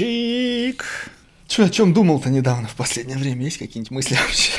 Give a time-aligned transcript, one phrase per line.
[0.00, 1.10] Чик.
[1.46, 3.44] Че, о чем думал-то недавно в последнее время?
[3.44, 4.52] Есть какие-нибудь мысли вообще?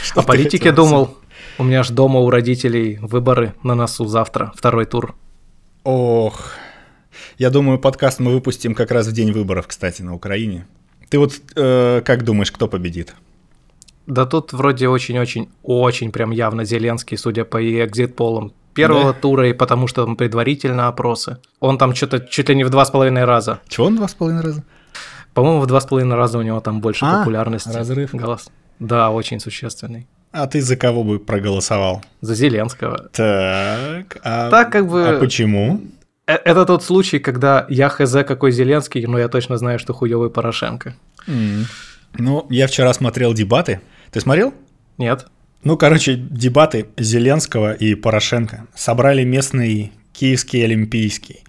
[0.16, 1.16] О политике думал.
[1.56, 5.14] У меня ж дома у родителей выборы на носу завтра, второй тур.
[5.84, 6.50] Ох,
[7.38, 10.66] я думаю, подкаст мы выпустим как раз в день выборов, кстати, на Украине.
[11.08, 13.14] Ты вот э, как думаешь, кто победит?
[14.08, 19.18] Да тут вроде очень-очень-очень прям явно Зеленский, судя по экзит-полам первого да.
[19.18, 21.38] тура, и потому что там предварительно опросы.
[21.60, 23.60] Он там что-то чуть ли не в два с половиной раза.
[23.68, 24.64] Чего он два с половиной раза?
[25.34, 27.70] По-моему, в два с половиной раза у него там больше а, популярности.
[27.70, 28.14] разрыв.
[28.14, 28.50] Голос.
[28.78, 30.06] Да, очень существенный.
[30.32, 32.02] А ты за кого бы проголосовал?
[32.20, 33.08] За Зеленского.
[33.12, 35.08] Так, а, так как бы...
[35.08, 35.80] а почему?
[36.26, 40.30] Э, это тот случай, когда я хз какой Зеленский, но я точно знаю, что хуёвый
[40.30, 40.94] Порошенко.
[41.26, 41.64] Mm.
[42.18, 43.80] Ну, я вчера смотрел дебаты.
[44.10, 44.54] Ты смотрел?
[44.98, 45.26] Нет.
[45.64, 51.44] Ну, короче, дебаты Зеленского и Порошенко собрали местный киевский олимпийский.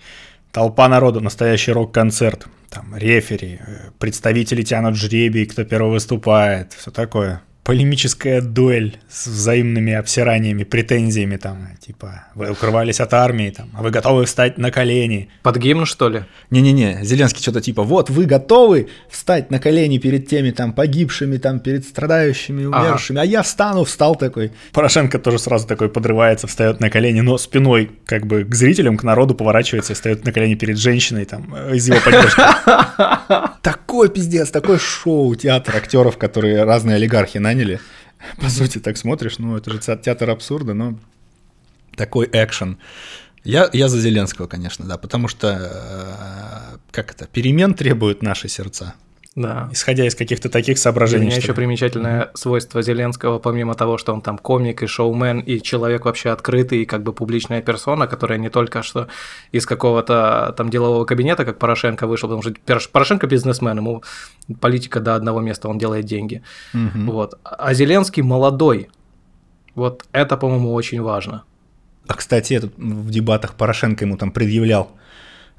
[0.51, 2.45] Толпа народу, настоящий рок-концерт.
[2.69, 9.93] Там рефери, э, представители тянут жребий, кто первый выступает, все такое полемическая дуэль с взаимными
[9.93, 15.29] обсираниями, претензиями там, типа, вы укрывались от армии, там, а вы готовы встать на колени.
[15.43, 16.23] Под гимн, что ли?
[16.49, 21.59] Не-не-не, Зеленский что-то типа, вот, вы готовы встать на колени перед теми там погибшими, там,
[21.59, 23.27] перед страдающими, умершими, ага.
[23.27, 24.51] а я встану, встал такой.
[24.73, 29.03] Порошенко тоже сразу такой подрывается, встает на колени, но спиной как бы к зрителям, к
[29.03, 32.41] народу поворачивается и встает на колени перед женщиной, там, из его поддержки.
[33.93, 37.79] Такой пиздец, такой шоу, театр актеров, которые разные олигархи на наняли.
[38.41, 40.97] По сути, так смотришь, ну, это же театр абсурда, но
[41.95, 42.79] такой экшен.
[43.43, 48.95] Я, я за Зеленского, конечно, да, потому что, э, как это, перемен требуют наши сердца.
[49.35, 49.67] Да.
[49.71, 51.23] Исходя из каких-то таких соображений.
[51.23, 52.37] У меня еще примечательное mm-hmm.
[52.37, 56.85] свойство Зеленского, помимо того, что он там комик и шоумен, и человек вообще открытый, и
[56.85, 59.07] как бы публичная персона, которая не только что
[59.51, 64.03] из какого-то там делового кабинета, как Порошенко вышел, потому что Порошенко бизнесмен, ему
[64.61, 66.43] политика до одного места, он делает деньги.
[66.75, 67.05] Mm-hmm.
[67.05, 67.39] Вот.
[67.43, 68.89] А Зеленский молодой.
[69.73, 71.43] Вот это, по-моему, очень важно.
[72.07, 74.91] А, кстати, этот в дебатах Порошенко ему там предъявлял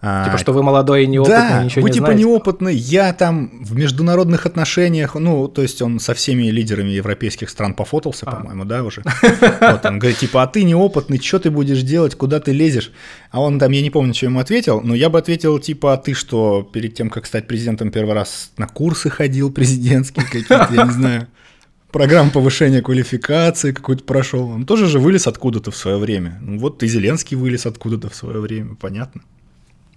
[0.04, 2.24] Типа, что вы молодой и неопытный, да, ничего вы не типа знаете.
[2.24, 7.72] неопытный, я там в международных отношениях, ну, то есть он со всеми лидерами европейских стран
[7.72, 8.36] пофотался, а.
[8.36, 9.02] по-моему, да, уже.
[9.60, 12.92] Вот он говорит, типа, а ты неопытный, что ты будешь делать, куда ты лезешь?
[13.30, 15.96] А он там, я не помню, что ему ответил, но я бы ответил, типа, а
[15.96, 20.84] ты что, перед тем, как стать президентом первый раз на курсы ходил президентские какие-то, я
[20.84, 21.28] не знаю
[21.92, 24.50] программ повышения квалификации какой-то прошел.
[24.50, 26.40] Он тоже же вылез откуда-то в свое время.
[26.42, 29.22] Ну, вот и Зеленский вылез откуда-то в свое время, понятно.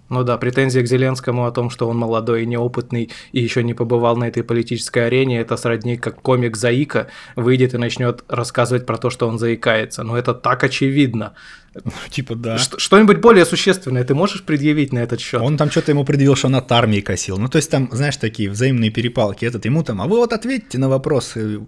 [0.08, 3.74] Ну да, претензия к Зеленскому о том, что он молодой и неопытный и еще не
[3.74, 8.96] побывал на этой политической арене, это сродни как комик Заика выйдет и начнет рассказывать про
[8.96, 10.02] то, что он заикается.
[10.02, 11.34] Но это так очевидно.
[11.74, 12.58] Ну, типа да.
[12.58, 15.40] Что-нибудь более существенное ты можешь предъявить на этот счет?
[15.40, 17.38] Он там что-то ему предъявил, что он от армии косил.
[17.38, 19.44] Ну, то есть там, знаешь, такие взаимные перепалки.
[19.44, 21.60] Этот ему там, а вы вот ответьте на вопросы,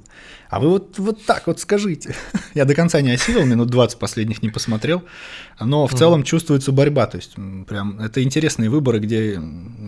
[0.51, 2.17] а вы вот, вот так вот скажите.
[2.55, 5.05] Я до конца не осилил, минут 20 последних не посмотрел,
[5.61, 7.07] но в целом чувствуется борьба.
[7.07, 7.37] То есть
[7.69, 9.41] прям это интересные выборы, где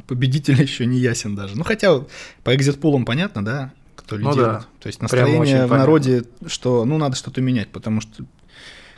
[0.07, 1.59] победитель еще не ясен даже.
[1.59, 2.05] Ну, хотя
[2.45, 4.37] по экзит-пулам понятно, да, кто лидирует.
[4.37, 4.65] Ну, да.
[4.79, 8.25] То есть настроение в народе, что ну надо что-то менять, потому что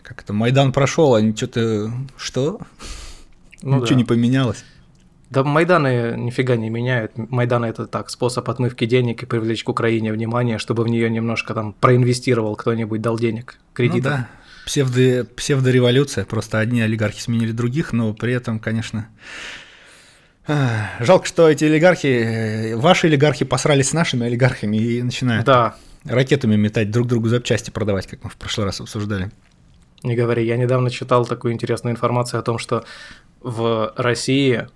[0.03, 2.61] как это, Майдан прошел, а что-то, что?
[3.63, 3.95] Ну, Ничего да.
[3.95, 4.63] не поменялось.
[5.31, 7.13] Да Майданы нифига не меняют.
[7.17, 11.55] Майданы это так, способ отмывки денег и привлечь к Украине внимание, чтобы в нее немножко
[11.55, 14.13] там проинвестировал кто-нибудь, дал денег, кредитов.
[14.13, 14.29] Ну, да.
[14.67, 19.09] Псевдо, псевдореволюция, просто одни олигархи сменили других, но при этом, конечно,
[20.47, 25.75] жалко, что эти олигархи, э, ваши олигархи посрались с нашими олигархами и начинают да.
[26.05, 29.31] ракетами метать друг другу запчасти продавать, как мы в прошлый раз обсуждали.
[30.03, 32.85] Не говори, я недавно читал такую интересную информацию о том, что
[33.41, 34.67] в России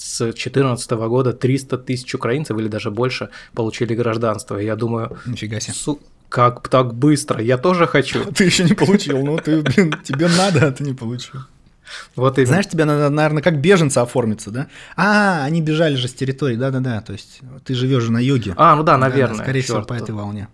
[0.00, 4.56] с 2014 года 300 тысяч украинцев или даже больше получили гражданство.
[4.56, 5.18] Я думаю...
[5.26, 5.74] Нифига себе.
[5.74, 6.00] Су...
[6.30, 7.42] Как так быстро?
[7.42, 8.24] Я тоже хочу.
[8.34, 11.40] Ты еще не получил, ну ты, блин, тебе надо, а ты не получил.
[12.14, 14.68] Вот и Знаешь, тебе надо, наверное, как беженца оформиться, да?
[14.96, 18.54] А, они бежали же с территории, да-да-да, то есть ты живешь же на юге.
[18.56, 19.38] А, ну да, наверное.
[19.38, 20.48] Да, скорее всего, по этой волне.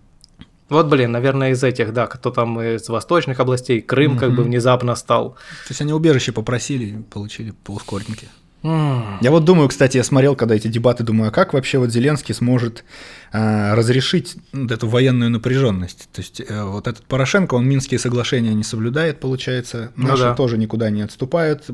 [0.71, 4.21] Вот, блин, наверное, из этих, да, кто там из восточных областей, Крым угу.
[4.21, 5.33] как бы внезапно стал.
[5.67, 8.29] То есть они убежище попросили, получили по ускоренке.
[8.63, 12.35] Я вот думаю, кстати, я смотрел, когда эти дебаты, думаю, а как вообще вот Зеленский
[12.35, 12.85] сможет
[13.33, 16.09] э, разрешить вот эту военную напряженность?
[16.13, 20.29] То есть э, вот этот Порошенко, он Минские соглашения не соблюдает, получается, ну наши ну,
[20.31, 20.35] да.
[20.35, 21.65] тоже никуда не отступают.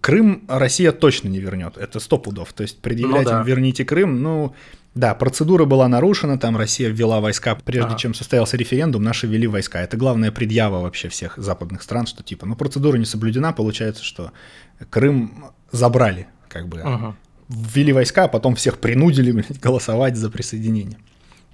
[0.00, 2.52] Крым Россия точно не вернет, это сто пудов.
[2.54, 3.40] То есть предъявлять ну, да.
[3.40, 4.54] им верните Крым, ну
[4.96, 7.98] да, процедура была нарушена, там Россия ввела войска, прежде ага.
[7.98, 9.82] чем состоялся референдум, наши ввели войска.
[9.82, 14.32] Это главная предъява вообще всех западных стран, что типа, ну процедура не соблюдена, получается, что
[14.88, 15.46] Крым
[15.76, 16.80] забрали, как бы.
[16.80, 17.16] Ага.
[17.48, 20.98] ввели войска, а потом всех принудили блядь, голосовать за присоединение.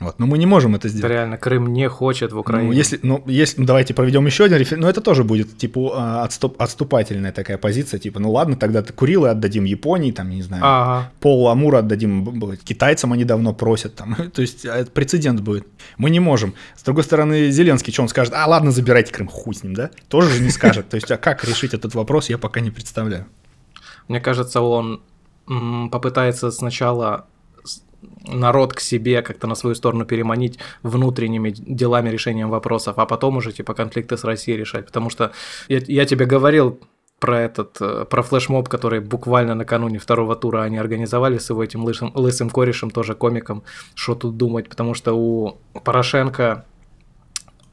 [0.02, 0.18] Вот.
[0.18, 1.12] Но мы не можем это сделать.
[1.12, 2.70] Реально, Крым не хочет в Украине.
[2.70, 5.92] Ну, если, ну, если, ну, давайте проведем еще один референдум, но это тоже будет, типа,
[5.94, 10.62] а, отступ, отступательная такая позиция, типа, ну ладно, тогда Курилы отдадим Японии, там, не знаю,
[10.64, 11.12] Ага.
[11.20, 15.66] пол Амура отдадим китайцам, они давно просят, там, то есть а, это прецедент будет.
[15.98, 16.54] Мы не можем.
[16.76, 18.34] С другой стороны, Зеленский, что он скажет?
[18.36, 19.90] А, ладно, забирайте Крым, хуй с ним, да?
[20.08, 20.88] Тоже же не скажет.
[20.88, 23.26] То есть, а как решить этот вопрос, я пока не представляю.
[24.08, 25.02] Мне кажется, он
[25.90, 27.26] попытается сначала
[28.26, 33.52] народ к себе как-то на свою сторону переманить внутренними делами, решением вопросов, а потом уже
[33.52, 34.86] типа конфликты с Россией решать.
[34.86, 35.32] Потому что
[35.68, 36.80] я, я тебе говорил
[37.18, 41.84] про этот, э, про флешмоб, который буквально накануне второго тура они организовали с его этим
[41.84, 43.62] лысым, лысым корешем, тоже комиком,
[43.94, 46.64] что тут думать, потому что у Порошенко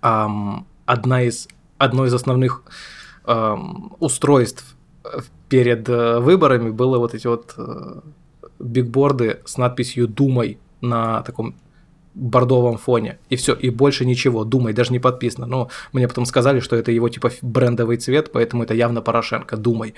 [0.01, 1.47] ам, одна из,
[1.79, 2.63] одно из основных
[3.25, 4.75] ам, устройств
[5.49, 8.01] перед э, выборами было вот эти вот э,
[8.59, 11.55] бигборды с надписью «Думай» на таком
[12.15, 13.17] бордовом фоне.
[13.29, 14.43] И все, и больше ничего.
[14.43, 15.45] Думай, даже не подписано.
[15.45, 19.57] Но мне потом сказали, что это его типа брендовый цвет, поэтому это явно Порошенко.
[19.57, 19.93] Думай.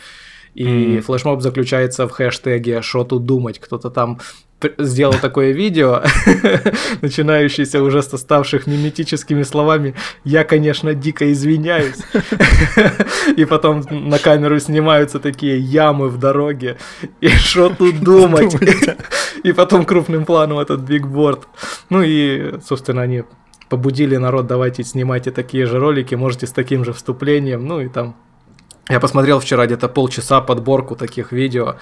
[0.53, 1.01] И Мгм.
[1.01, 3.59] флешмоб заключается в хэштеге «Что тут думать?».
[3.59, 4.19] Кто-то там
[4.77, 6.03] сделал такое видео,
[7.01, 11.99] начинающееся уже с ставших миметическими словами «Я, конечно, дико извиняюсь».
[13.37, 16.77] И потом на камеру снимаются такие ямы в дороге.
[17.21, 18.55] И что тут думать?
[19.43, 21.47] И потом крупным планом этот бигборд.
[21.89, 23.23] Ну и, собственно, они
[23.69, 28.15] побудили народ, давайте снимайте такие же ролики, можете с таким же вступлением, ну и там...
[28.89, 31.77] Я посмотрел вчера где-то полчаса подборку таких видео.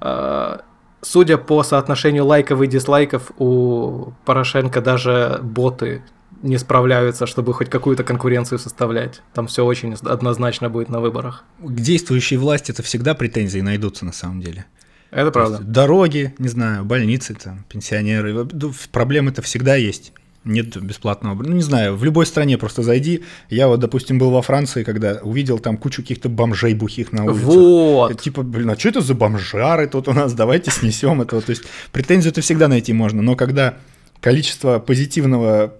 [0.00, 0.62] А,
[1.04, 6.02] Судя по соотношению лайков и дизлайков, у Порошенко даже боты
[6.42, 9.22] не справляются, чтобы хоть какую-то конкуренцию составлять.
[9.34, 11.44] Там все очень однозначно будет на выборах.
[11.58, 14.64] К действующей власти это всегда претензии найдутся на самом деле.
[15.10, 15.56] Это То правда.
[15.58, 18.46] есть Дороги, не знаю, больницы, там, пенсионеры.
[18.90, 20.12] Проблемы-то всегда есть.
[20.44, 21.42] Нет бесплатного.
[21.42, 23.24] Ну, не знаю, в любой стране просто зайди.
[23.48, 27.44] Я вот, допустим, был во Франции, когда увидел там кучу каких-то бомжей бухих на улице.
[27.44, 28.20] Вот.
[28.20, 30.34] Типа, блин, а что это за бомжары тут у нас?
[30.34, 31.40] Давайте снесем этого.
[31.40, 31.62] То есть
[31.92, 33.78] претензию-то всегда найти можно, но когда
[34.20, 35.74] количество позитивного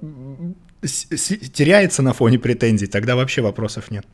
[0.83, 4.07] теряется на фоне претензий, тогда вообще вопросов нет.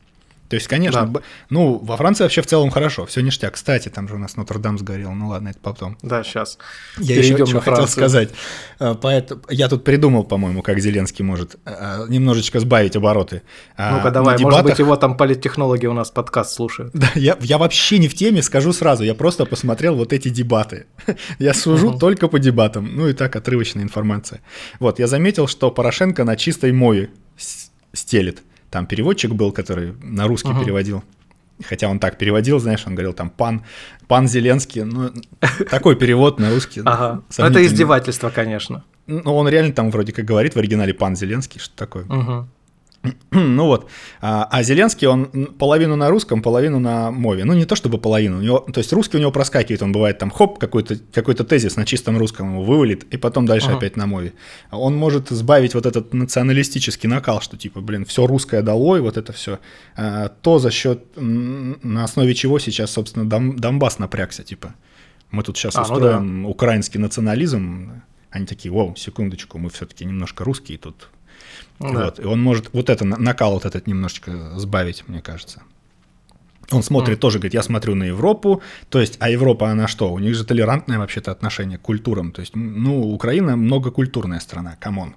[0.51, 1.21] То есть, конечно, Да.
[1.49, 3.53] ну, во Франции вообще в целом хорошо, все ништяк.
[3.53, 5.97] Кстати, там же у нас Нотр-Дам сгорел, ну ладно, это потом.
[6.01, 6.57] Да, сейчас.
[6.97, 8.31] Я Перейдем еще что хотел сказать.
[8.77, 13.43] А, Поэтому я тут придумал, по-моему, как Зеленский может а, немножечко сбавить обороты.
[13.77, 16.91] А, Ну-ка на давай, может дебатах- быть его там политтехнологи у нас подкаст слушают.
[16.93, 19.05] Да, я, я вообще не в теме, скажу сразу.
[19.05, 20.87] Я просто посмотрел вот эти дебаты.
[21.39, 22.93] Я сужу только по дебатам.
[22.93, 24.41] Ну и так, отрывочная информация.
[24.81, 27.09] Вот, я заметил, что Порошенко на чистой мове
[27.93, 28.43] стелит.
[28.71, 30.63] Там переводчик был, который на русский Мгм.
[30.63, 31.03] переводил.
[31.63, 33.61] Хотя он так переводил, знаешь, он говорил там пан,
[34.07, 34.83] пан Зеленский.
[34.83, 35.11] Ну,
[35.69, 36.81] такой перевод на русский.
[36.83, 37.21] Ага.
[37.37, 38.83] Ну, Это издевательство, конечно.
[39.07, 42.05] Ну, он реально там вроде как говорит в оригинале пан Зеленский, что такое.
[42.05, 42.49] Мгм.
[43.31, 43.89] Ну вот,
[44.21, 45.25] а, а Зеленский, он
[45.57, 47.45] половину на русском, половину на мове.
[47.45, 50.17] Ну не то чтобы половину, у него, то есть русский у него проскакивает, он бывает
[50.19, 53.77] там хоп, какой-то какой тезис на чистом русском его вывалит, и потом дальше Ага.
[53.77, 54.33] опять на мове.
[54.69, 59.17] А Он может сбавить вот этот националистический накал, что типа, блин, все русское долой, вот
[59.17, 59.59] это все.
[60.41, 64.75] то за счет, на основе чего сейчас, собственно, Дон- Донбасс напрягся, типа.
[65.31, 68.03] Мы тут сейчас А, ну устроим украинский национализм.
[68.29, 71.09] Они такие, вау, секундочку, мы все-таки немножко русские тут
[71.81, 72.05] Да.
[72.05, 75.61] вот, и он может вот это, на- накал вот этот немножечко сбавить, мне кажется.
[76.71, 80.13] Он смотрит тоже, говорит, я смотрю на Европу, то есть, а Европа, она что?
[80.13, 82.31] У них же толерантное вообще-то отношение к культурам.
[82.31, 85.15] То есть, ну, Украина многокультурная страна, come on.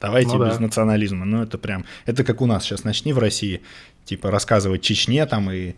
[0.00, 0.60] Давайте Ну без да.
[0.62, 1.24] национализма.
[1.24, 3.60] Ну, это прям, это как у нас сейчас начни в России,
[4.04, 5.74] типа, рассказывать Чечне там и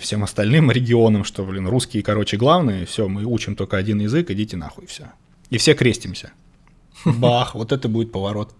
[0.00, 4.56] всем остальным регионам, что, блин, русские, короче, главные, все, мы учим только один язык, идите
[4.56, 5.12] нахуй, все.
[5.50, 6.32] И все крестимся.
[7.04, 8.54] Бах, вот это будет поворот.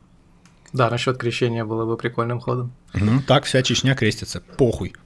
[0.73, 2.73] Да, насчет крещения было бы прикольным ходом.
[2.95, 4.41] Ну, так вся Чечня крестится.
[4.57, 4.95] Похуй.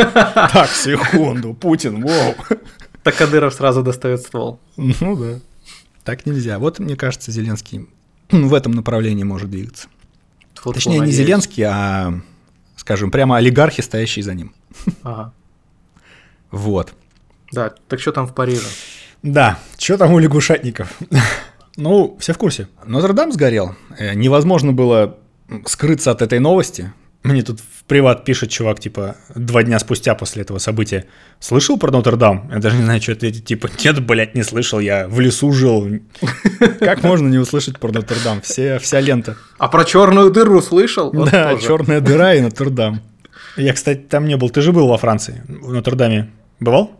[0.00, 2.34] Так, секунду, Путин, воу.
[3.02, 4.60] Так Кадыров сразу достает ствол.
[4.76, 5.40] Ну да.
[6.04, 6.58] Так нельзя.
[6.58, 7.88] Вот, мне кажется, Зеленский
[8.30, 9.88] в этом направлении может двигаться.
[10.54, 11.10] Тьфу-тьфу, Точнее, не.
[11.10, 12.20] Зеленский, а,
[12.76, 14.54] скажем, прямо олигархи, стоящие за ним.
[15.02, 15.32] Ага.
[16.50, 16.94] Вот.
[17.52, 18.66] Да, так что там в Париже?
[19.22, 20.92] Да, что там у лягушатников?
[21.78, 22.66] Ну, все в курсе.
[22.84, 23.76] Нотр-Дам сгорел.
[23.96, 25.16] Э, Невозможно было
[25.64, 26.92] скрыться от этой новости.
[27.22, 31.04] Мне тут в приват пишет чувак, типа, два дня спустя после этого события.
[31.38, 32.50] Слышал про Нотр-Дам?
[32.50, 33.44] Я даже не знаю, что ответить.
[33.44, 35.86] Типа, нет, блядь, не слышал, я в лесу жил.
[36.80, 38.40] Как можно не услышать про Нотр-Дам?
[38.40, 39.36] Все, вся лента.
[39.58, 41.12] А про черную дыру слышал?
[41.12, 43.00] Да, черная дыра и Нотр-Дам.
[43.56, 44.50] Я, кстати, там не был.
[44.50, 46.28] Ты же был во Франции, в Нотр-Даме.
[46.58, 46.97] Бывал?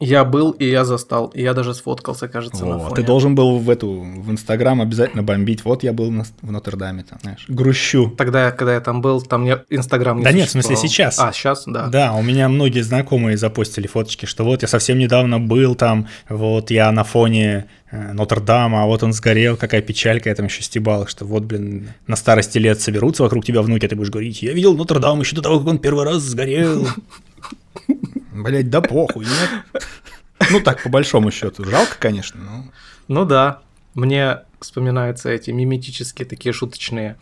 [0.00, 2.94] Я был, и я застал, и я даже сфоткался, кажется, О, на фоне.
[2.94, 5.64] ты должен был в эту в Инстаграм обязательно бомбить.
[5.64, 8.10] Вот я был на- в Нотр-Даме, там, знаешь, грущу.
[8.16, 11.18] Тогда, когда я там был, там мне Инстаграм не Да нет, в смысле, сейчас.
[11.18, 11.88] А, сейчас, да.
[11.88, 16.70] Да, у меня многие знакомые запостили фоточки, что вот я совсем недавно был там, вот
[16.70, 21.06] я на фоне э, Нотр-Дама, а вот он сгорел, какая печалька, я там еще стебал,
[21.08, 24.52] что вот, блин, на старости лет соберутся вокруг тебя внуки, а ты будешь говорить, я
[24.52, 26.86] видел Нотр-Дам еще до того, как он первый раз сгорел.
[28.42, 29.82] Блять, да похуй, нет?
[30.50, 32.64] Ну так, по большому счету, жалко, конечно, но...
[33.08, 33.60] Ну да,
[33.94, 37.18] мне вспоминаются эти миметические такие шуточные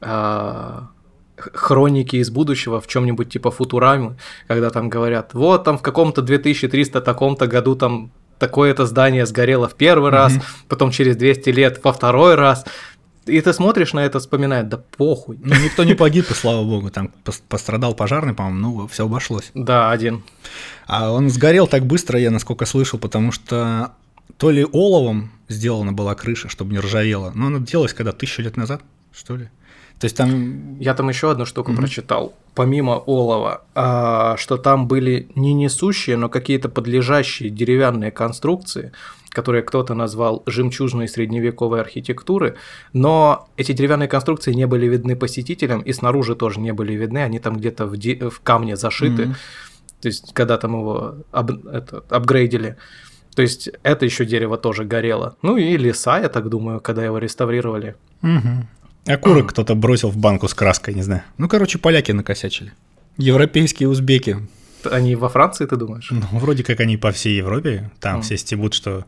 [0.00, 0.88] а,
[1.36, 4.16] хроники из будущего в чем-нибудь типа Футурамы,
[4.46, 9.74] когда там говорят, вот там в каком-то 2300 таком-то году там такое-то здание сгорело в
[9.74, 10.34] первый раз,
[10.68, 12.64] потом через 200 лет во второй раз.
[13.26, 15.38] И ты смотришь на это, вспоминает, да похуй.
[15.42, 19.50] Ну, никто не погиб, и слава богу, там пос- пострадал пожарный, по-моему, ну, все обошлось.
[19.54, 20.24] Да, один.
[20.86, 23.92] А он сгорел так быстро, я насколько слышал, потому что
[24.38, 28.56] то ли оловом сделана была крыша, чтобы не ржавела, но она делалась когда, тысячу лет
[28.56, 29.48] назад, что ли?
[30.00, 30.80] То есть там...
[30.80, 36.28] Я там еще одну штуку прочитал, помимо олова, а, что там были не несущие, но
[36.28, 38.90] какие-то подлежащие деревянные конструкции,
[39.32, 42.56] которые кто-то назвал жемчужной средневековой архитектуры,
[42.92, 47.38] но эти деревянные конструкции не были видны посетителям и снаружи тоже не были видны, они
[47.38, 49.34] там где-то в, ди- в камне зашиты, Мгм.
[50.00, 52.76] то есть когда там его ап- это, апгрейдили.
[53.34, 55.36] То есть это еще дерево тоже горело.
[55.40, 57.94] Ну и леса, я так думаю, когда его реставрировали.
[58.20, 58.68] Мгм.
[59.06, 61.22] Окурок кто-то бросил в банку с краской, не знаю.
[61.38, 62.72] Ну, короче, поляки накосячили.
[63.16, 64.36] Европейские узбеки.
[64.86, 66.08] Они во Франции, ты думаешь?
[66.10, 67.90] Ну, вроде как они по всей Европе.
[68.00, 68.22] Там Мгм.
[68.22, 69.04] все стебут, что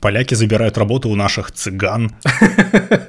[0.00, 2.12] поляки забирают работу у наших цыган.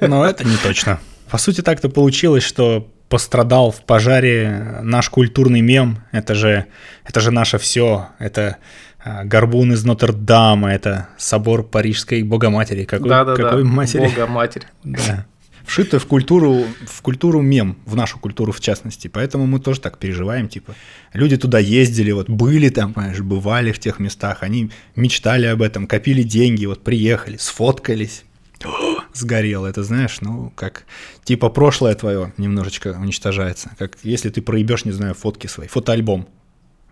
[0.00, 0.98] Но это не точно.
[1.30, 5.98] По сути, так-то получилось, что пострадал в пожаре наш культурный мем.
[6.12, 6.66] Это же,
[7.04, 8.08] это же наше все.
[8.18, 8.56] Это
[9.02, 12.84] а, горбун из Нотр-Дама, это собор Парижской Богоматери.
[12.84, 13.42] Какой, Да-да-да.
[13.42, 14.06] какой матери?
[14.08, 14.62] Бога матерь.
[14.84, 15.26] Да.
[15.68, 19.08] Вшито в культуру, в культуру мем, в нашу культуру в частности.
[19.08, 20.74] Поэтому мы тоже так переживаем, типа.
[21.12, 25.86] Люди туда ездили, вот были там, понимаешь, бывали в тех местах, они мечтали об этом,
[25.86, 28.24] копили деньги, вот приехали, сфоткались.
[29.12, 30.86] Сгорело, это знаешь, ну, как,
[31.24, 33.70] типа, прошлое твое немножечко уничтожается.
[33.78, 36.28] Как если ты проебешь, не знаю, фотки свои, фотоальбом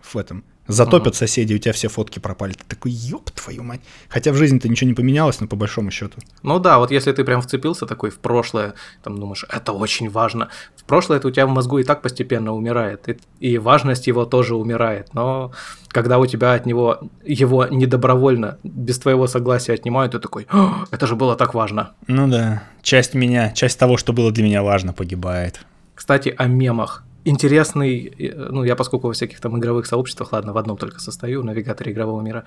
[0.03, 0.43] в этом.
[0.67, 2.53] Затопят соседи, у тебя все фотки пропали.
[2.53, 3.81] Ты такой, ёб твою мать.
[4.09, 6.19] Хотя в жизни-то ничего не поменялось, но по большому счету.
[6.43, 10.49] Ну да, вот если ты прям вцепился такой в прошлое, там думаешь, это очень важно.
[10.75, 14.25] В прошлое это у тебя в мозгу и так постепенно умирает, и, и важность его
[14.25, 15.13] тоже умирает.
[15.13, 15.51] Но
[15.89, 21.07] когда у тебя от него его недобровольно, без твоего согласия отнимают, ты такой, «О, это
[21.07, 21.91] же было так важно.
[22.07, 25.61] Ну да, часть меня, часть того, что было для меня важно, погибает.
[25.95, 27.03] Кстати, о мемах.
[27.29, 28.13] Интересный,
[28.51, 32.21] ну, я поскольку во всяких там игровых сообществах, ладно, в одном только состою, навигаторе игрового
[32.21, 32.43] мира,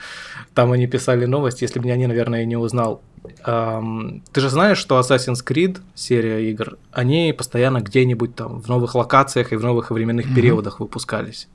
[0.55, 3.03] там они писали новость, если бы я не, наверное, не узнал.
[3.45, 8.95] Ам, ты же знаешь, что Assassin's Creed, серия игр, они постоянно где-нибудь там в новых
[8.95, 10.35] локациях и в новых временных Мгм.
[10.35, 11.49] периодах выпускались.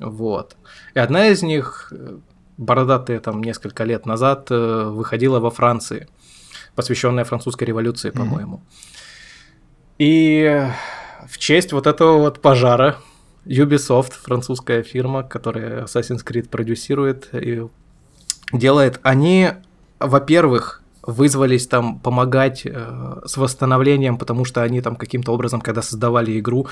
[0.00, 0.56] Вот.
[0.94, 2.16] И одна из них, э,
[2.58, 6.08] бородатая там несколько лет назад, э, выходила во Франции,
[6.74, 8.18] посвященная французской революции, Мгм.
[8.18, 8.62] по-моему.
[9.98, 10.66] И
[11.34, 12.96] в честь вот этого вот пожара
[13.44, 17.66] Ubisoft, французская фирма, которая Assassin's Creed продюсирует и
[18.52, 19.50] делает, они,
[19.98, 26.38] во-первых, вызвались там помогать э, с восстановлением, потому что они там каким-то образом, когда создавали
[26.38, 26.68] игру,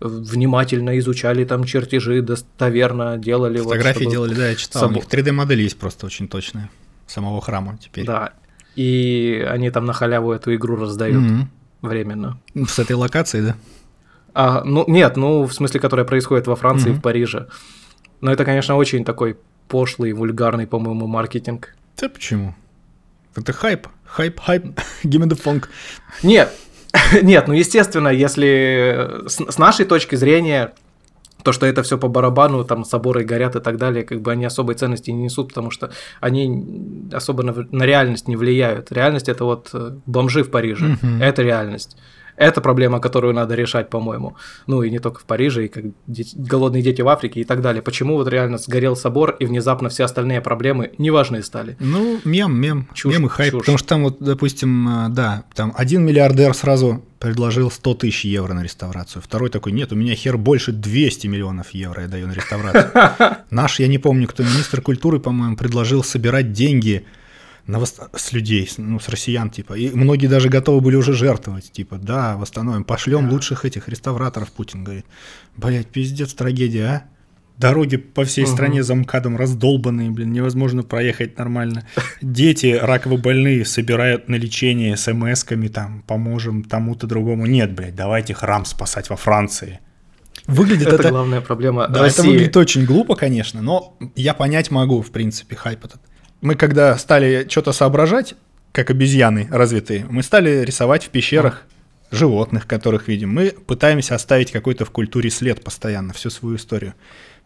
[0.00, 3.58] внимательно изучали там чертежи, достоверно делали.
[3.58, 4.84] вот, Фотографии чтобы- делали, да, я читал.
[4.84, 6.70] У собо- них 3D-модель есть просто очень точная.
[7.08, 8.06] Самого храма теперь.
[8.06, 8.32] Да.
[8.76, 11.50] И они там на халяву эту игру раздают Мгм.
[11.82, 12.38] временно.
[12.66, 13.56] С этой локацией, да?
[14.34, 16.98] А, ну, нет, ну, в смысле, которая происходит во Франции и Мгм.
[16.98, 17.46] в Париже.
[18.20, 19.36] Но это, конечно, очень такой
[19.68, 21.74] пошлый, вульгарный, по-моему, маркетинг.
[22.00, 22.54] Да почему?
[23.36, 23.86] Это хайп.
[24.04, 24.64] Хайп, хайп.
[25.04, 25.64] Give me the funk.
[26.22, 26.52] Нет,
[27.22, 30.72] нет, ну, естественно, если с, с нашей точки зрения,
[31.42, 34.44] то, что это все по барабану, там соборы горят и так далее, как бы они
[34.46, 36.64] особой ценности не несут, потому что они
[37.12, 38.90] особо на, на реальность не влияют.
[38.90, 40.96] Реальность это вот э, бомжи в Париже.
[41.02, 41.20] Мгм.
[41.22, 41.96] Это реальность.
[42.36, 44.36] Это проблема, которую надо решать, по-моему.
[44.66, 47.60] Ну и не только в Париже, и как дети- голодные дети в Африке и так
[47.62, 47.80] далее.
[47.82, 51.76] Почему вот реально сгорел собор, и внезапно все остальные проблемы неважные стали?
[51.80, 53.52] Ну, мем, мем, Чушь, мем и хайп.
[53.52, 53.60] чушь.
[53.60, 58.52] Потому что там вот, допустим, а, да, там один миллиардер сразу предложил 100 тысяч евро
[58.52, 59.22] на реставрацию.
[59.22, 62.90] Второй такой, нет, у меня хер больше 200 миллионов евро я даю на реставрацию.
[63.50, 67.06] Наш, я не помню, кто, министр культуры, по-моему, предложил собирать деньги
[67.66, 69.74] на вос- с людей, с- ну, с россиян, типа.
[69.74, 71.72] И многие даже готовы были уже жертвовать.
[71.72, 73.32] Типа, да, восстановим, пошлем Да.
[73.32, 75.06] лучших этих реставраторов, Путин говорит.
[75.56, 77.04] Блять, пиздец, трагедия, а?
[77.56, 78.52] Дороги по всей угу.
[78.52, 81.86] стране за МКАДом раздолбанные, блин, невозможно проехать нормально.
[82.20, 87.46] Дети раково больные собирают на лечение смс-ками, там, поможем тому-то другому.
[87.46, 89.78] Нет, блядь, давайте храм спасать во Франции.
[90.48, 90.96] Выглядит это...
[90.96, 92.22] Это главная проблема Да, России.
[92.22, 96.00] это выглядит очень глупо, конечно, но я понять могу, в принципе, хайп этот.
[96.44, 98.34] Мы когда стали что-то соображать,
[98.70, 101.62] как обезьяны развитые, мы стали рисовать в пещерах
[102.10, 103.30] животных, которых видим.
[103.30, 106.92] Мы пытаемся оставить какой-то в культуре след постоянно, всю свою историю.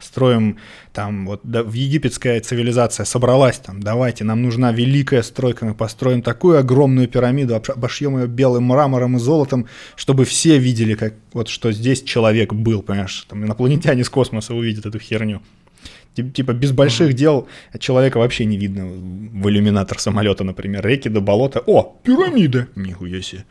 [0.00, 0.58] Строим
[0.92, 6.20] там, вот да, в египетская цивилизация собралась там, давайте, нам нужна великая стройка, мы построим
[6.20, 11.70] такую огромную пирамиду, обошьем ее белым мрамором и золотом, чтобы все видели, как, вот, что
[11.70, 15.40] здесь человек был, понимаешь, там инопланетяне с космоса увидят эту херню.
[16.14, 17.48] Типа без больших дел
[17.78, 21.62] человека вообще не видно в иллюминатор самолета, например, реки до болота.
[21.66, 22.66] О, пирамида!
[22.74, 23.44] Нихуя себе.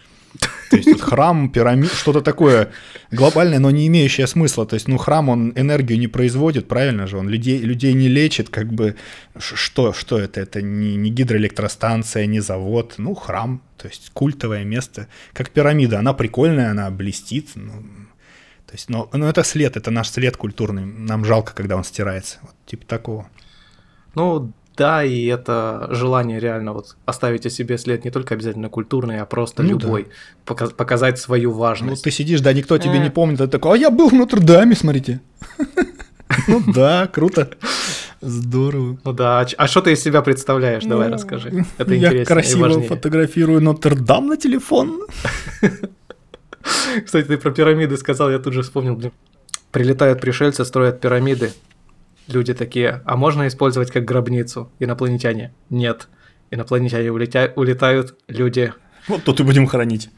[0.69, 2.71] То есть храм, пирамид, что-то такое
[3.11, 4.65] глобальное, но не имеющее смысла.
[4.65, 7.17] То есть, ну, храм, он энергию не производит, правильно же?
[7.17, 8.95] Он людей, людей не лечит, как бы,
[9.37, 10.41] что, что это?
[10.41, 15.07] Это не, не гидроэлектростанция, не завод, ну, храм, то есть культовое место.
[15.33, 17.71] Как пирамида, она прикольная, она блестит, ну,
[18.67, 20.85] то есть, но, но это след, это наш след культурный.
[20.85, 22.39] Нам жалко, когда он стирается.
[22.41, 23.29] Вот, типа такого.
[24.13, 29.21] Ну, да, и это желание реально вот оставить о себе след не только обязательно культурный,
[29.21, 30.07] а просто ну, любой,
[30.45, 30.67] да.
[30.67, 32.01] показать свою важность.
[32.01, 33.11] Ну ты сидишь, да, никто тебе не э.
[33.11, 35.21] помнит, ты такой, а я был в Нотр-Даме, смотрите.
[36.47, 37.49] Ну да, круто.
[38.21, 38.97] Здорово.
[39.03, 40.83] Ну да, а что ты из себя представляешь?
[40.83, 41.65] Давай ну, расскажи.
[41.77, 42.17] Это интересно.
[42.17, 45.03] Я красиво фотографирую Нотр-Дам на телефон.
[47.05, 49.11] Кстати, ты про пирамиды сказал, я тут же вспомнил, блин.
[49.71, 51.51] Прилетают пришельцы, строят пирамиды,
[52.27, 54.69] Люди такие, а можно использовать как гробницу?
[54.79, 55.53] Инопланетяне?
[55.69, 56.09] Нет.
[56.51, 57.53] Инопланетяне улетя...
[57.55, 58.73] улетают, люди...
[59.07, 60.09] Вот тут и будем хоронить.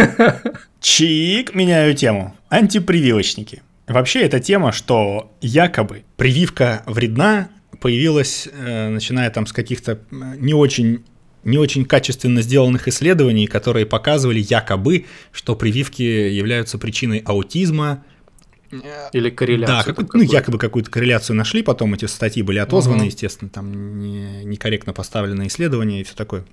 [0.80, 2.34] Чик, меняю тему.
[2.48, 3.62] Антипрививочники.
[3.86, 7.50] Вообще эта тема, что якобы прививка вредна,
[7.80, 9.98] появилась, э, начиная там с каких-то э,
[10.38, 11.04] не очень
[11.44, 18.04] не очень качественно сделанных исследований, которые показывали якобы, что прививки являются причиной аутизма,
[19.12, 19.94] или корреляцию.
[19.94, 23.06] Да, как, ну, якобы какую-то корреляцию нашли, потом эти статьи были отозваны, угу.
[23.06, 26.44] естественно, там не, некорректно поставленные исследования и все такое.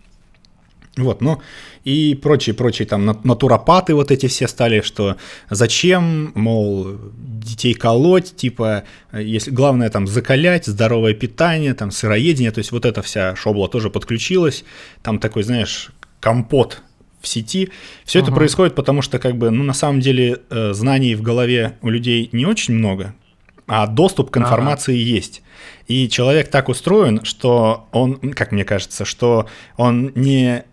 [0.98, 1.42] Вот, ну
[1.86, 5.16] и прочие, прочие там натуропаты вот эти все стали, что
[5.50, 12.74] зачем, мол, детей колоть, типа, если главное там закалять, здоровое питание, там сыроедение, то есть
[12.74, 14.66] вот эта вся шобла тоже подключилась,
[15.02, 16.82] там такой, знаешь, компот
[17.22, 17.70] в сети.
[18.04, 18.24] Все uh-huh.
[18.24, 21.90] это происходит потому, что как бы, ну, на самом деле, э, знаний в голове у
[21.90, 23.14] людей не очень много,
[23.66, 25.16] а доступ к информации uh-huh.
[25.16, 25.42] есть.
[25.88, 30.64] И человек так устроен, что он, как мне кажется, что он не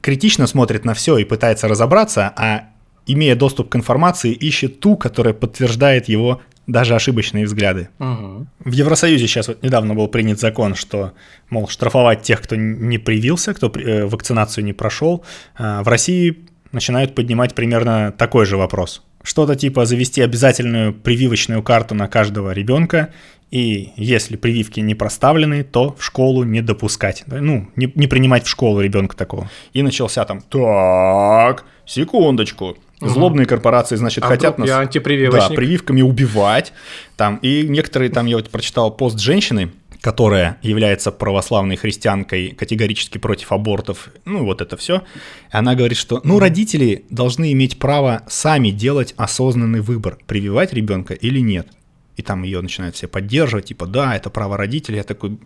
[0.00, 2.70] критично смотрит на все и пытается разобраться, а
[3.06, 7.88] имея доступ к информации, ищет ту, которая подтверждает его даже ошибочные взгляды.
[7.98, 8.46] Угу.
[8.60, 11.14] В Евросоюзе сейчас вот недавно был принят закон, что,
[11.48, 15.24] мол, штрафовать тех, кто не привился, кто э, вакцинацию не прошел.
[15.56, 19.02] А в России начинают поднимать примерно такой же вопрос.
[19.28, 23.10] Что-то типа завести обязательную прививочную карту на каждого ребенка,
[23.50, 27.24] и если прививки не проставлены, то в школу не допускать.
[27.26, 29.50] Ну, не, не принимать в школу ребенка такого.
[29.74, 34.86] И начался там, так, секундочку, Злобные корпорации, значит, а хотят нас я
[35.30, 36.72] да, прививками убивать.
[37.16, 43.52] Там, и некоторые, там я вот прочитал пост женщины, которая является православной христианкой, категорически против
[43.52, 45.02] абортов, ну вот это все.
[45.50, 51.40] Она говорит, что ну родители должны иметь право сами делать осознанный выбор, прививать ребенка или
[51.40, 51.68] нет.
[52.16, 54.98] И там ее начинают все поддерживать, типа да, это право родителей.
[54.98, 55.38] Я такой,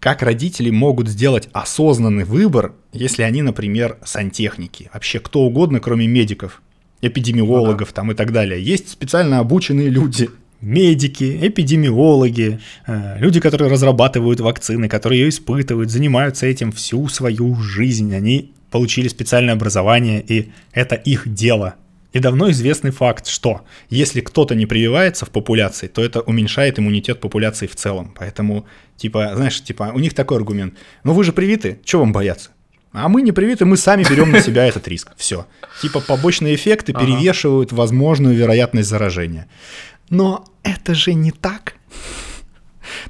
[0.00, 6.62] как родители могут сделать осознанный выбор, если они, например, сантехники, вообще кто угодно, кроме медиков,
[7.02, 8.60] эпидемиологов там и так далее.
[8.62, 16.46] Есть специально обученные люди, медики, эпидемиологи, э, люди, которые разрабатывают вакцины, которые ее испытывают, занимаются
[16.46, 18.14] этим всю свою жизнь.
[18.14, 21.74] Они получили специальное образование, и это их дело.
[22.12, 27.20] И давно известный факт, что если кто-то не прививается в популяции, то это уменьшает иммунитет
[27.20, 28.14] популяции в целом.
[28.18, 28.66] Поэтому,
[28.96, 30.74] типа, знаешь, типа, у них такой аргумент.
[31.04, 32.50] Ну вы же привиты, чего вам бояться?
[32.92, 35.12] А мы не привиты, мы сами берем на себя этот риск.
[35.16, 35.46] Все.
[35.82, 39.46] Типа побочные эффекты перевешивают возможную вероятность заражения.
[40.10, 41.74] Но это же не так.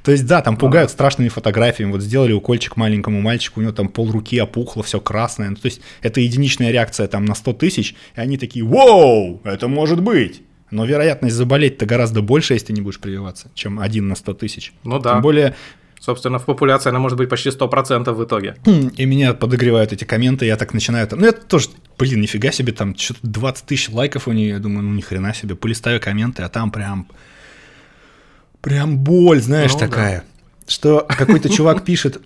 [0.03, 1.91] То есть, да, там пугают страшными фотографиями.
[1.91, 5.49] Вот сделали укольчик маленькому мальчику, у него там пол руки опухло, все красное.
[5.49, 9.67] Ну, то есть, это единичная реакция там на 100 тысяч, и они такие, вау, это
[9.67, 10.41] может быть.
[10.71, 14.73] Но вероятность заболеть-то гораздо больше, если ты не будешь прививаться, чем один на 100 тысяч.
[14.83, 15.13] Ну да.
[15.13, 15.55] Тем более,
[15.99, 18.55] Собственно, в популяции она может быть почти 100% в итоге.
[18.65, 21.19] Хм, и меня подогревают эти комменты, я так начинаю там...
[21.19, 24.83] Ну, это тоже, блин, нифига себе, там что-то 20 тысяч лайков у нее, я думаю,
[24.83, 27.07] ну, ни хрена себе, полистаю комменты, а там прям
[28.61, 30.23] прям боль, знаешь, Ну, такая.
[30.67, 32.21] Что какой-то чувак пишет,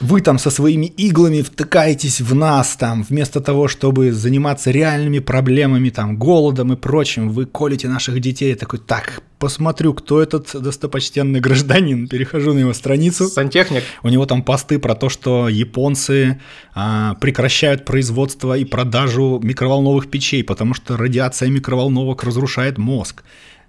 [0.00, 5.90] вы там со своими иглами втыкаетесь в нас там, вместо того, чтобы заниматься реальными проблемами,
[5.90, 8.50] там, голодом и прочим, вы колите наших детей.
[8.50, 13.28] Я такой, так, посмотрю, кто этот достопочтенный гражданин, перехожу на его страницу.
[13.28, 13.82] Сантехник.
[14.02, 16.40] У него там посты про то, что японцы
[16.74, 23.22] а, прекращают производство и продажу микроволновых печей, потому что радиация микроволновок разрушает мозг.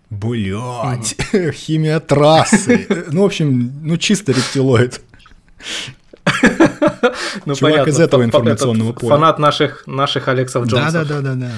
[0.10, 1.18] Блять,
[1.54, 2.88] химия трассы.
[3.12, 5.02] Ну, в общем, ну чисто рептилоид.
[7.46, 9.16] Ну, Чувак из этого информационного поля.
[9.16, 10.94] Фанат наших, наших Алексов Джонсов.
[10.94, 11.52] Да-да-да-да-да.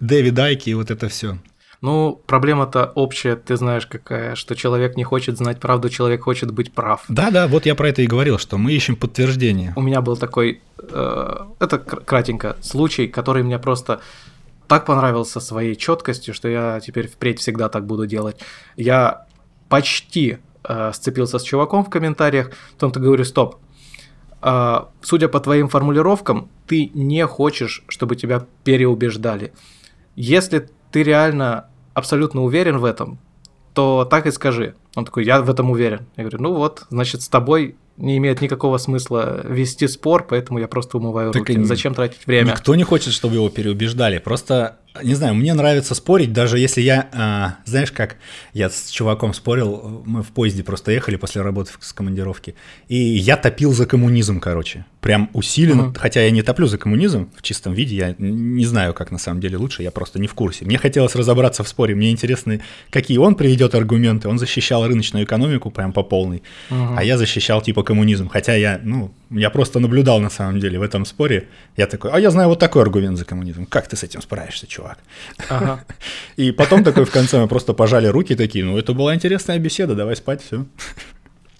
[0.00, 1.38] Дэви Дайки и вот это все.
[1.84, 6.72] Ну, проблема-то общая, ты знаешь какая, что человек не хочет знать правду, человек хочет быть
[6.72, 7.04] прав.
[7.08, 9.74] Да-да, вот я про это и говорил, что мы ищем подтверждение.
[9.76, 14.00] У меня был такой, э, это кр- кратенько, случай, который мне просто
[14.66, 18.40] так понравился своей четкостью, что я теперь впредь всегда так буду делать.
[18.76, 19.26] Я
[19.68, 23.56] почти э, сцепился с чуваком в комментариях, потом-то говорю, стоп,
[24.40, 29.52] э, судя по твоим формулировкам, ты не хочешь, чтобы тебя переубеждали.
[30.16, 33.18] Если ты реально абсолютно уверен в этом,
[33.72, 34.74] то так и скажи.
[34.94, 36.06] Он такой, я в этом уверен.
[36.16, 40.68] Я говорю, ну вот, значит, с тобой не имеет никакого смысла вести спор, поэтому я
[40.68, 41.62] просто умываю Так руки.
[41.64, 42.52] Зачем тратить время?
[42.52, 44.18] Никто не хочет, чтобы его переубеждали.
[44.18, 48.16] Просто, не знаю, мне нравится спорить, даже если я, а, знаешь как,
[48.52, 52.54] я с чуваком спорил, мы в поезде просто ехали после работы с командировки,
[52.88, 55.94] и я топил за коммунизм, короче, прям усиленно, Мгм.
[55.94, 59.40] хотя я не топлю за коммунизм в чистом виде, я не знаю, как на самом
[59.40, 60.64] деле лучше, я просто не в курсе.
[60.64, 64.28] Мне хотелось разобраться в споре, мне интересно, какие он приведет аргументы.
[64.28, 66.96] Он защищал рыночную экономику прям по полной, Мгм.
[66.98, 68.28] а я защищал типа коммунизм.
[68.28, 71.48] Хотя я, ну, я просто наблюдал на самом деле в этом споре.
[71.76, 73.66] Я такой, а я знаю вот такой аргумент за коммунизм.
[73.66, 74.98] Как ты с этим справишься, чувак?
[75.48, 75.84] Ага.
[76.36, 79.94] И потом такой в конце мы просто пожали руки такие, ну, это была интересная беседа,
[79.94, 80.64] давай спать, все.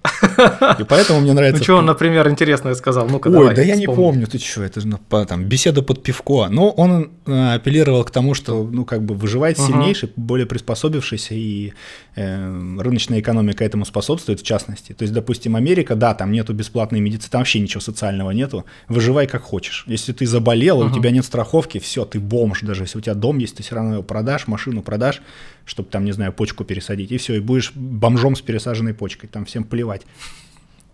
[0.78, 1.62] И поэтому мне Ну нравится...
[1.62, 3.08] что он, например, интересное сказал?
[3.08, 4.02] Ну-ка, Ой, давай, да я не вспомни.
[4.02, 6.48] помню, ты что, это же ну, там беседа под пивко.
[6.50, 9.68] Но он э, апеллировал к тому, что, ну, как бы выживает Ага.
[9.68, 11.72] сильнейший, более приспособившийся, и
[12.16, 14.92] рыночная экономика этому способствует, в частности.
[14.92, 18.64] То есть, допустим, Америка, да, там нету бесплатной медицины, там вообще ничего социального нету.
[18.88, 19.85] Выживай как хочешь.
[19.87, 22.61] Если ты заболел, и у тебя нет страховки, все, ты бомж.
[22.62, 25.22] Даже если у тебя дом есть, ты все равно его продашь, машину продашь,
[25.64, 29.29] чтобы там, не знаю, почку пересадить, и все, и будешь бомжом с пересаженной почкой.
[29.29, 30.03] Там всем плевать.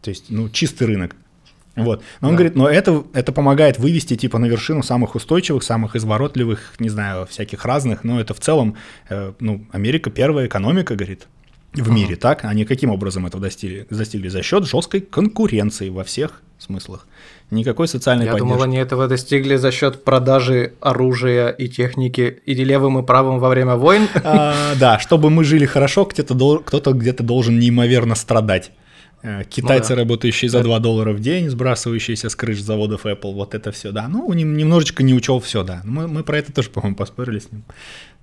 [0.00, 1.14] То есть, ну, чистый рынок.
[1.84, 2.02] Вот.
[2.20, 2.38] Но он Да.
[2.38, 7.26] говорит, но это, это помогает вывести типа на вершину самых устойчивых, самых изворотливых, не знаю,
[7.26, 8.04] всяких разных.
[8.04, 8.76] Но это в целом,
[9.08, 11.26] э, ну, Америка первая экономика, говорит,
[11.72, 11.92] в Ага.
[11.92, 12.44] мире, так?
[12.44, 13.86] Они каким образом этого достигли?
[13.90, 17.06] Достигли за счет жесткой конкуренции во всех смыслах.
[17.52, 18.48] Никакой социальной Я поддержки.
[18.50, 23.48] думал, они этого достигли за счет продажи оружия и техники и левым и правым во
[23.48, 24.08] время войн.
[24.24, 28.72] А, да, чтобы мы жили хорошо, где-то кто-то где-то должен неимоверно страдать.
[29.22, 30.02] Э, Китайцы, Ну да.
[30.02, 34.08] работающие за 2 доллара в день, сбрасывающиеся с крыш заводов Apple, вот это все, да.
[34.08, 35.82] Ну, нем- немножечко не учел все, да.
[35.84, 37.64] Мы, мы про это тоже, по-моему, поспорили с ним.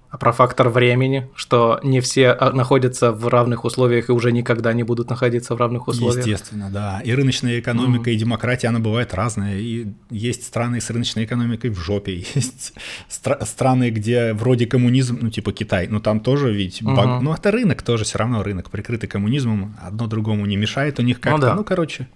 [0.10, 4.72] А про фактор времени, что не все а, находятся в равных условиях и уже никогда
[4.72, 6.26] не будут находиться в равных условиях.
[6.26, 7.02] Естественно, да.
[7.04, 9.58] И рыночная экономика, и демократия, она бывает разная.
[9.58, 12.74] И есть страны с рыночной экономикой в жопе, есть
[13.10, 17.26] стра- страны, где вроде коммунизм, ну, типа Китай, но там тоже ведь, баг- Мгм.
[17.26, 21.18] ну, это рынок тоже, все равно рынок, прикрытый коммунизмом, одно другому не мешает у них
[21.18, 21.42] Ну как-то.
[21.48, 21.56] да.
[21.56, 22.08] Ну, короче,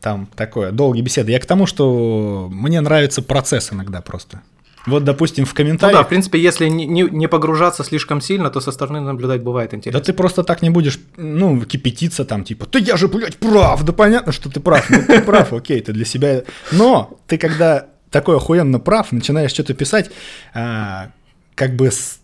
[0.00, 1.30] там такое, долгие беседы.
[1.32, 4.42] Я к тому, что мне нравится процесс иногда просто.
[4.86, 5.98] Вот, допустим, в Ну комментариях...
[6.00, 9.70] да, в принципе, если не, не- не погружаться слишком сильно, то со стороны наблюдать бывает
[9.70, 10.00] Да интересно.
[10.00, 13.92] ты просто так не будешь, ну, кипятиться там, типа, да я же, блядь, прав, да
[13.92, 16.42] понятно, что ты прав, ну ты прав, окей, ты для себя...
[16.72, 20.10] Но ты когда такой охуенно прав, начинаешь что-то писать,
[20.54, 21.10] а,
[21.54, 22.18] как бы с-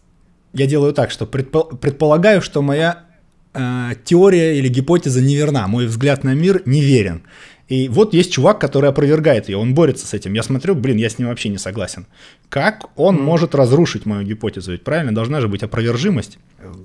[0.53, 3.05] я делаю так, что предпо- предполагаю, что моя
[3.55, 7.23] а, теория или гипотеза неверна, мой взгляд на мир неверен.
[7.71, 10.35] И вот есть чувак, который опровергает ее, он борется с этим.
[10.35, 12.05] Я смотрю, блин, я с ним вообще не согласен.
[12.49, 13.25] Как он Мгм.
[13.25, 14.73] может разрушить мою гипотезу?
[14.73, 16.39] Ведь правильно, должна же быть опровержимость.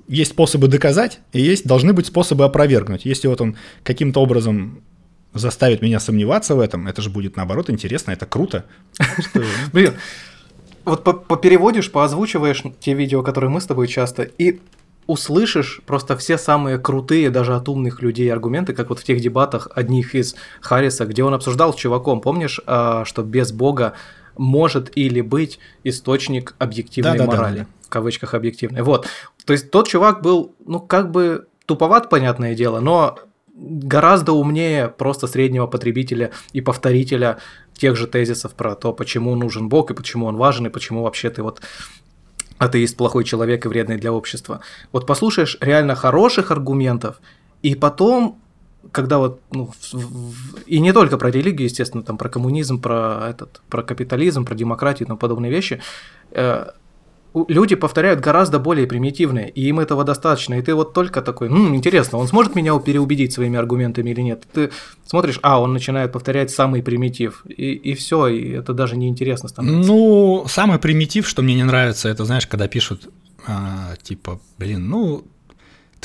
[0.07, 3.03] Есть способы доказать, и есть должны быть способы опровергнуть.
[3.03, 4.83] Если вот он каким-то образом
[5.33, 8.63] заставит меня сомневаться в этом, это же будет наоборот интересно, это круто.
[9.73, 9.93] Блин,
[10.85, 14.59] вот по- попереводишь, поозвучиваешь те видео, которые мы с тобой часто, и
[15.07, 19.67] услышишь просто все самые крутые, даже от умных людей аргументы, как вот в тех дебатах
[19.75, 23.93] одних из Харриса, где он обсуждал с чуваком, помнишь, а, что без Бога
[24.37, 27.69] может или быть источник объективной Да-да-да, морали, да-да.
[27.83, 28.81] в кавычках объективной.
[28.81, 29.07] Вот,
[29.45, 33.17] то есть тот чувак был, ну, как бы туповат, понятное дело, но
[33.55, 37.37] гораздо умнее просто среднего потребителя и повторителя
[37.73, 41.29] тех же тезисов про то, почему нужен Бог и почему он важен, и почему вообще
[41.29, 41.61] ты вот
[42.65, 44.59] атеист плохой человек и вредный для общества.
[44.91, 47.19] Вот послушаешь реально хороших аргументов,
[47.61, 48.39] и потом
[48.91, 49.71] когда вот, ну,
[50.67, 55.05] и не только про религию, естественно, там про коммунизм, про этот, про капитализм, про демократию
[55.05, 55.81] и тому подобные вещи,
[56.31, 56.67] э,
[57.47, 60.55] люди повторяют гораздо более примитивные, и им этого достаточно.
[60.55, 64.43] И ты вот только такой, ну, интересно, он сможет меня переубедить своими аргументами или нет?
[64.53, 64.71] Ты
[65.05, 69.49] смотришь, а, он начинает повторять самый примитив, и, и все, и это даже не интересно
[69.49, 69.91] становится.
[69.91, 73.09] Ну, самый примитив, что мне не нравится, это, знаешь, когда пишут,
[73.47, 75.25] а, типа, блин, ну,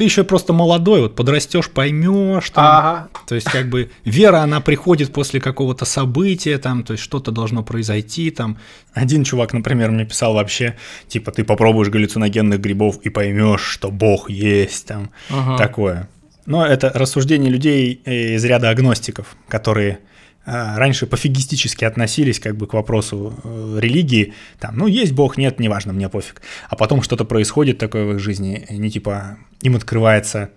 [0.01, 2.49] ты еще просто молодой, вот подрастешь, поймешь.
[2.49, 2.65] Там.
[2.65, 3.09] Ага.
[3.27, 7.63] То есть, как бы вера, она приходит после какого-то события, там, то есть что-то должно
[7.63, 8.31] произойти.
[8.31, 8.57] Там.
[8.95, 14.31] Один чувак, например, мне писал вообще, типа, ты попробуешь галлюциногенных грибов и поймешь, что Бог
[14.31, 15.59] есть, там, ага.
[15.59, 16.09] такое.
[16.47, 19.99] Но это рассуждение людей э, из ряда агностиков, которые
[20.45, 25.93] раньше пофигистически относились как бы к вопросу э, религии, там, ну, есть Бог, нет, неважно,
[25.93, 26.43] мне пофиг.
[26.69, 30.51] А потом что-то происходит такое в их жизни, они типа, им открывается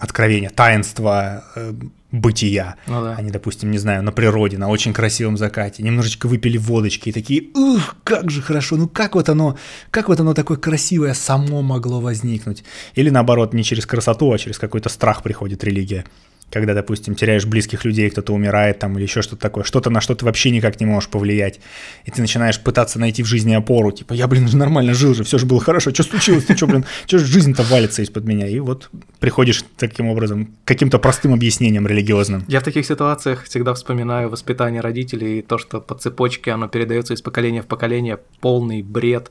[0.00, 1.72] откровение, таинство э,
[2.10, 2.76] бытия.
[2.88, 3.14] Ну, да.
[3.14, 7.44] Они, допустим, не знаю, на природе, на очень красивом закате, немножечко выпили водочки и такие,
[7.54, 9.56] ух, как же хорошо, ну как вот оно,
[9.90, 12.64] как вот оно такое красивое само могло возникнуть.
[12.94, 16.04] Или наоборот, не через красоту, а через какой-то страх приходит религия
[16.52, 20.14] когда, допустим, теряешь близких людей, кто-то умирает там или еще что-то такое, что-то на что
[20.14, 21.60] ты вообще никак не можешь повлиять,
[22.04, 25.38] и ты начинаешь пытаться найти в жизни опору, типа, я, блин, нормально жил же, все
[25.38, 28.58] же было хорошо, что случилось, ты что, блин, что же жизнь-то валится из-под меня, и
[28.60, 32.44] вот приходишь таким образом каким-то простым объяснением религиозным.
[32.48, 37.14] Я в таких ситуациях всегда вспоминаю воспитание родителей, и то, что по цепочке оно передается
[37.14, 39.30] из поколения в поколение, полный бред,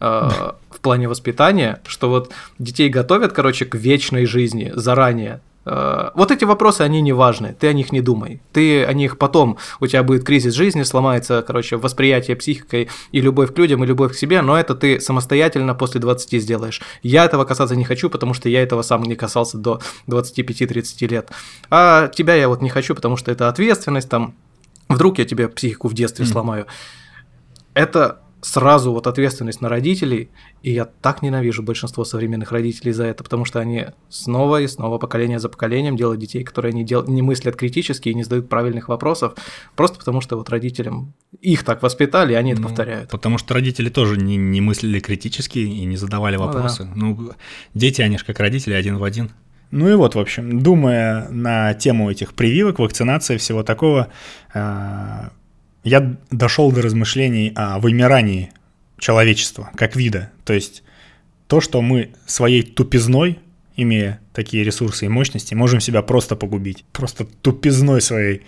[0.00, 5.40] э, в плане воспитания, что вот детей готовят, короче, к вечной жизни заранее.
[5.70, 8.40] Э, вот эти вопросы, они не важны, ты о них не думай.
[8.52, 13.52] Ты о них потом, у тебя будет кризис жизни, сломается, короче, восприятие психикой и любовь
[13.52, 16.80] к людям, и любовь к себе, но это ты самостоятельно после 20 сделаешь.
[17.02, 21.30] Я этого касаться не хочу, потому что я этого сам не касался до 25-30 лет.
[21.70, 24.34] А тебя я вот не хочу, потому что это ответственность, там,
[24.88, 26.28] вдруг я тебе психику в детстве mm.
[26.28, 26.66] сломаю.
[27.74, 30.30] Это сразу вот ответственность на родителей,
[30.62, 34.98] и я так ненавижу большинство современных родителей за это, потому что они снова и снова,
[34.98, 37.04] поколение за поколением делают детей, которые не, дел...
[37.06, 39.34] не мыслят критически и не задают правильных вопросов,
[39.74, 43.10] просто потому что вот родителям их так воспитали, и они ну, это повторяют.
[43.10, 46.84] Потому что родители тоже не, не мыслили критически и не задавали вопросы.
[46.94, 47.22] Ну, да.
[47.22, 47.32] ну
[47.74, 49.30] дети, они же как родители один в один.
[49.70, 54.08] Ну и вот, в общем, думая на тему этих прививок, вакцинации, всего такого,
[54.54, 55.30] а,
[55.88, 58.52] я дошел до размышлений о вымирании
[58.98, 60.30] человечества как вида.
[60.44, 60.82] То есть
[61.46, 63.38] то, что мы своей тупизной,
[63.76, 66.84] имея такие ресурсы и мощности, можем себя просто погубить.
[66.92, 68.42] Просто тупизной своей.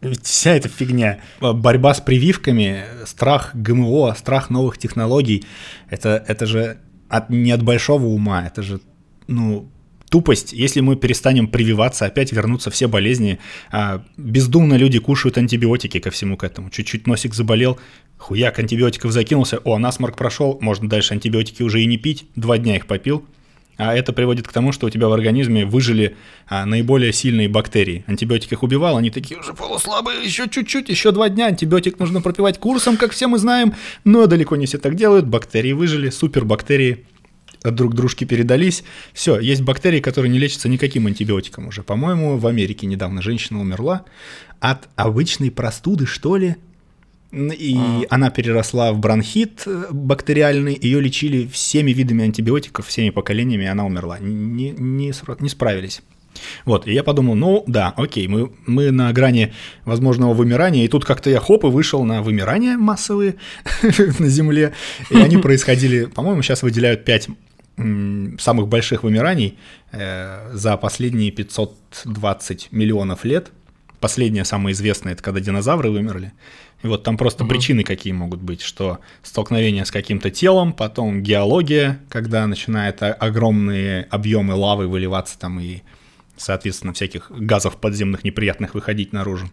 [0.00, 1.20] Ведь вся эта фигня.
[1.40, 5.44] Борьба с прививками, страх ГМО, страх новых технологий,
[5.88, 6.78] это, это же
[7.08, 8.80] от, не от большого ума, это же
[9.26, 9.70] ну,
[10.14, 13.40] тупость, если мы перестанем прививаться, опять вернутся все болезни.
[13.72, 16.70] А, бездумно люди кушают антибиотики ко всему к этому.
[16.70, 17.80] Чуть-чуть носик заболел,
[18.16, 22.76] хуяк антибиотиков закинулся, о, насморк прошел, можно дальше антибиотики уже и не пить, два дня
[22.76, 23.24] их попил.
[23.76, 26.14] А это приводит к тому, что у тебя в организме выжили
[26.46, 28.04] а, наиболее сильные бактерии.
[28.06, 31.46] Антибиотик их убивал, они такие уже полуслабые, еще чуть-чуть, еще два дня.
[31.46, 33.74] Антибиотик нужно пропивать курсом, как все мы знаем,
[34.04, 35.26] но далеко не все так делают.
[35.26, 37.04] Бактерии выжили, супербактерии
[37.64, 38.84] от друг дружки передались.
[39.12, 41.82] Все, есть бактерии, которые не лечатся никаким антибиотиком уже.
[41.82, 44.04] По-моему, в Америке недавно женщина умерла
[44.60, 46.56] от обычной простуды, что ли.
[47.32, 48.02] И а.
[48.10, 53.84] она переросла в бронхит э, бактериальный, ее лечили всеми видами антибиотиков, всеми поколениями, и она
[53.84, 54.20] умерла.
[54.20, 56.02] Не, не, не справились.
[56.64, 59.52] Вот, и я подумал, ну да, окей, мы, мы на грани
[59.84, 63.36] возможного вымирания, и тут как-то я хоп и вышел на вымирания массовые
[64.18, 64.74] на Земле,
[65.10, 67.28] и они происходили, по-моему, сейчас выделяют 5
[67.76, 69.58] самых больших вымираний
[69.92, 73.50] э, за последние 520 миллионов лет.
[74.00, 76.32] Последнее, самое известное, это когда динозавры вымерли.
[76.82, 77.50] И вот там просто угу.
[77.50, 84.54] причины какие могут быть, что столкновение с каким-то телом, потом геология, когда начинает огромные объемы
[84.54, 85.80] лавы выливаться там и,
[86.36, 89.50] соответственно, всяких газов подземных неприятных выходить наружу.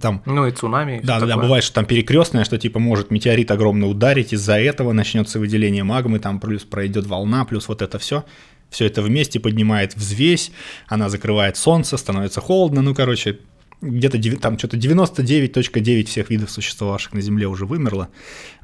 [0.00, 1.00] Там, ну и цунами.
[1.02, 4.92] Да, да, да, бывает, что там перекрестное, что типа может метеорит огромно ударить, из-за этого
[4.92, 8.24] начнется выделение магмы, там плюс пройдет волна, плюс вот это все.
[8.70, 10.50] Все это вместе поднимает взвесь,
[10.88, 13.38] она закрывает солнце, становится холодно, ну, короче,
[13.82, 18.08] где-то там что-то 99.9 всех видов существовавших на Земле уже вымерло.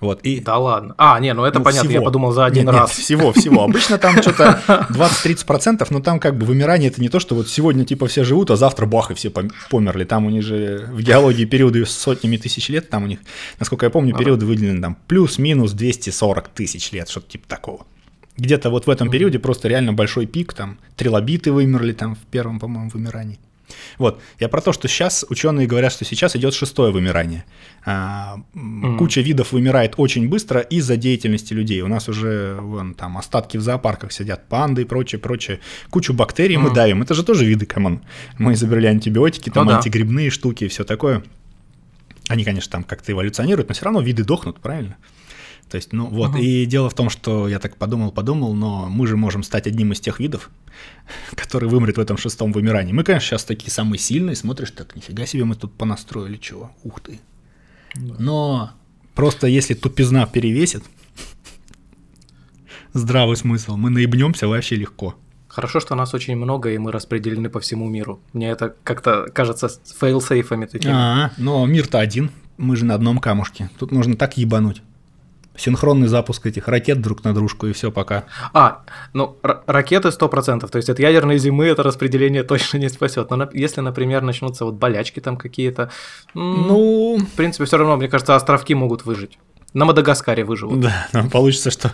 [0.00, 0.40] Вот, и...
[0.40, 0.94] Да ладно.
[0.96, 2.00] А, не, ну это ну, понятно, всего.
[2.00, 2.96] я подумал за один нет, раз.
[2.96, 3.64] Нет, всего, всего.
[3.64, 7.84] Обычно там что-то 20-30%, но там как бы вымирание это не то, что вот сегодня
[7.84, 10.04] типа все живут, а завтра бах, и все померли.
[10.04, 13.18] Там у них же в геологии периоды с сотнями тысяч лет, там у них,
[13.58, 17.86] насколько я помню, периоды выделены там плюс-минус 240 тысяч лет, что-то типа такого.
[18.36, 22.60] Где-то вот в этом периоде просто реально большой пик, там трилобиты вымерли там в первом,
[22.60, 23.40] по-моему, вымирании.
[23.98, 27.44] Вот, я про то, что сейчас ученые говорят, что сейчас идет шестое вымирание.
[27.84, 28.98] А, mm.
[28.98, 31.80] Куча видов вымирает очень быстро из-за деятельности людей.
[31.82, 35.60] У нас уже вон там остатки в зоопарках сидят, панды и прочее, прочее.
[35.90, 36.60] Кучу бактерий mm.
[36.60, 37.02] мы давим.
[37.02, 38.02] Это же тоже виды, come on.
[38.38, 40.34] Мы изобрели антибиотики, там ну, антигрибные да.
[40.34, 41.22] штуки и все такое.
[42.28, 44.96] Они, конечно, там как-то эволюционируют, но все равно виды дохнут, правильно?
[45.68, 46.38] То есть, ну вот, угу.
[46.38, 49.92] и дело в том, что я так подумал, подумал, но мы же можем стать одним
[49.92, 50.50] из тех видов,
[51.34, 52.92] который вымрет в этом шестом вымирании.
[52.92, 57.00] Мы, конечно, сейчас такие самые сильные, смотришь, так, нифига себе мы тут понастроили чего, ух
[57.00, 57.20] ты.
[57.94, 58.14] Да.
[58.18, 58.70] Но
[59.14, 60.84] просто если тупизна перевесит,
[62.94, 65.16] здравый смысл, мы наебнемся вообще легко.
[65.48, 68.20] Хорошо, что нас очень много, и мы распределены по всему миру.
[68.32, 70.92] Мне это как-то кажется failsafe ами такими.
[70.94, 73.70] А, но мир-то один, мы же на одном камушке.
[73.78, 74.82] Тут можно так ебануть
[75.58, 78.24] синхронный запуск этих ракет друг на дружку, и все, пока.
[78.54, 83.30] А, ну, ракеты 100%, то есть от ядерной зимы это распределение точно не спасет.
[83.30, 85.90] Но если, например, начнутся вот болячки там какие-то,
[86.34, 89.38] ну, в принципе, все равно, мне кажется, островки могут выжить.
[89.74, 90.80] На Мадагаскаре выживут.
[90.80, 91.92] Да, нам получится, что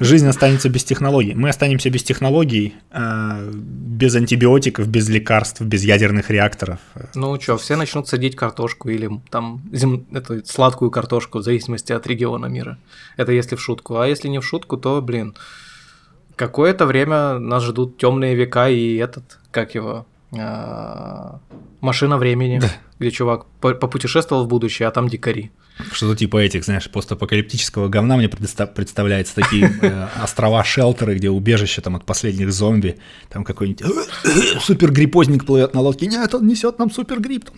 [0.00, 1.34] жизнь останется без технологий.
[1.34, 6.80] Мы останемся без технологий, а, без антибиотиков, без лекарств, без ядерных реакторов.
[7.14, 10.04] Ну что, все начнут садить картошку или там зем...
[10.12, 12.78] эту сладкую картошку в зависимости от региона мира.
[13.16, 13.98] Это если в шутку.
[13.98, 15.36] А если не в шутку, то, блин,
[16.34, 20.06] какое-то время нас ждут темные века и этот, как его,
[20.36, 21.38] а,
[21.80, 22.70] машина времени, да.
[22.98, 25.52] где чувак попутешествовал в будущее, а там дикари.
[25.92, 32.04] Что-то типа этих, знаешь, постапокалиптического говна мне представляется такие э, острова-шелтеры, где убежище там от
[32.04, 33.84] последних зомби, там какой-нибудь
[34.60, 37.50] супергриппозник плывет на лодке, нет, он несет нам супергрипп,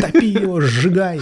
[0.00, 1.20] топи его, сжигай.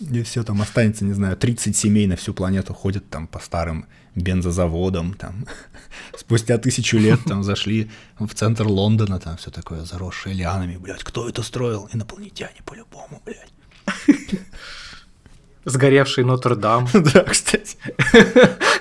[0.00, 3.86] И все, там останется, не знаю, 30 семей на всю планету ходят там по старым
[4.14, 5.46] бензозаводам, там
[6.18, 11.28] спустя тысячу лет там зашли в центр Лондона, там все такое заросшее лианами, блядь, кто
[11.28, 11.88] это строил?
[11.92, 13.51] Инопланетяне по-любому, блядь.
[15.64, 16.88] Сгоревший Нотр-Дам.
[17.14, 17.76] Да, кстати.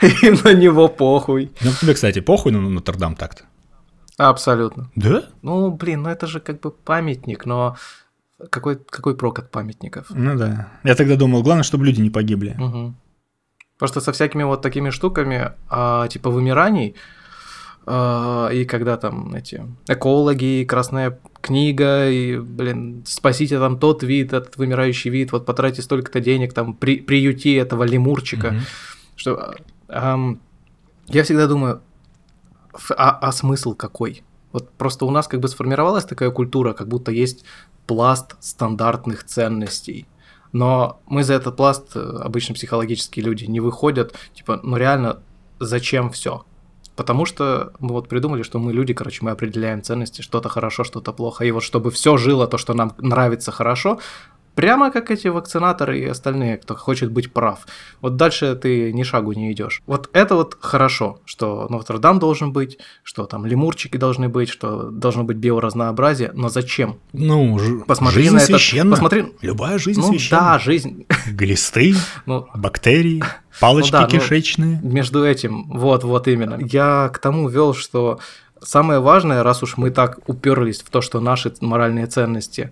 [0.23, 1.51] И на него похуй.
[1.61, 3.43] Ну, тебе, кстати, похуй на Нотр-Дам так-то?
[4.17, 4.89] Абсолютно.
[4.95, 5.23] Да?
[5.41, 7.75] Ну, блин, ну это же как бы памятник, но
[8.49, 10.07] какой, какой прок от памятников?
[10.09, 10.67] Ну да.
[10.83, 12.55] Я тогда думал, главное, чтобы люди не погибли.
[12.59, 12.93] Угу.
[13.77, 16.95] Просто со всякими вот такими штуками, а, типа вымираний,
[17.85, 24.57] а, и когда там эти экологи, красная книга, и, блин, спасите там тот вид, этот
[24.57, 28.47] вымирающий вид, вот потратьте столько-то денег, там, при, приюти этого лемурчика.
[28.47, 28.61] Mm-hmm.
[29.15, 29.55] Что,
[29.87, 30.41] эм,
[31.07, 31.81] я всегда думаю,
[32.95, 34.23] а, а смысл какой?
[34.51, 37.45] Вот просто у нас как бы сформировалась такая культура, как будто есть
[37.87, 40.07] пласт стандартных ценностей.
[40.51, 45.21] Но мы за этот пласт, э, обычно психологические люди, не выходят, типа, ну реально,
[45.59, 46.45] зачем все?
[46.95, 51.13] Потому что мы вот придумали, что мы люди, короче, мы определяем ценности, что-то хорошо, что-то
[51.13, 51.45] плохо.
[51.45, 53.99] И вот чтобы все жило то, что нам нравится хорошо,
[54.55, 57.65] Прямо как эти вакцинаторы и остальные, кто хочет быть прав.
[58.01, 59.81] Вот дальше ты ни шагу не идешь.
[59.87, 65.23] Вот это вот хорошо, что Нотр-Дам должен быть, что там лемурчики должны быть, что должно
[65.23, 66.99] быть биоразнообразие, но зачем?
[67.13, 68.47] Ну, посмотри жизнь на это.
[68.47, 68.91] священна.
[68.91, 69.33] Посмотри...
[69.41, 70.41] Любая жизнь ну, священна.
[70.41, 71.05] Да, жизнь.
[71.27, 73.23] Глисты, ну, бактерии,
[73.61, 74.79] палочки ну, да, кишечные.
[74.83, 76.59] Ну, между этим, вот, вот именно.
[76.59, 78.19] Я к тому вел, что
[78.61, 82.71] самое важное, раз уж мы так уперлись в то, что наши моральные ценности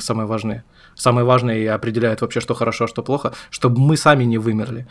[0.00, 0.64] самые важные,
[0.96, 4.88] самое важное и определяет вообще, что хорошо, а что плохо, чтобы мы сами не вымерли.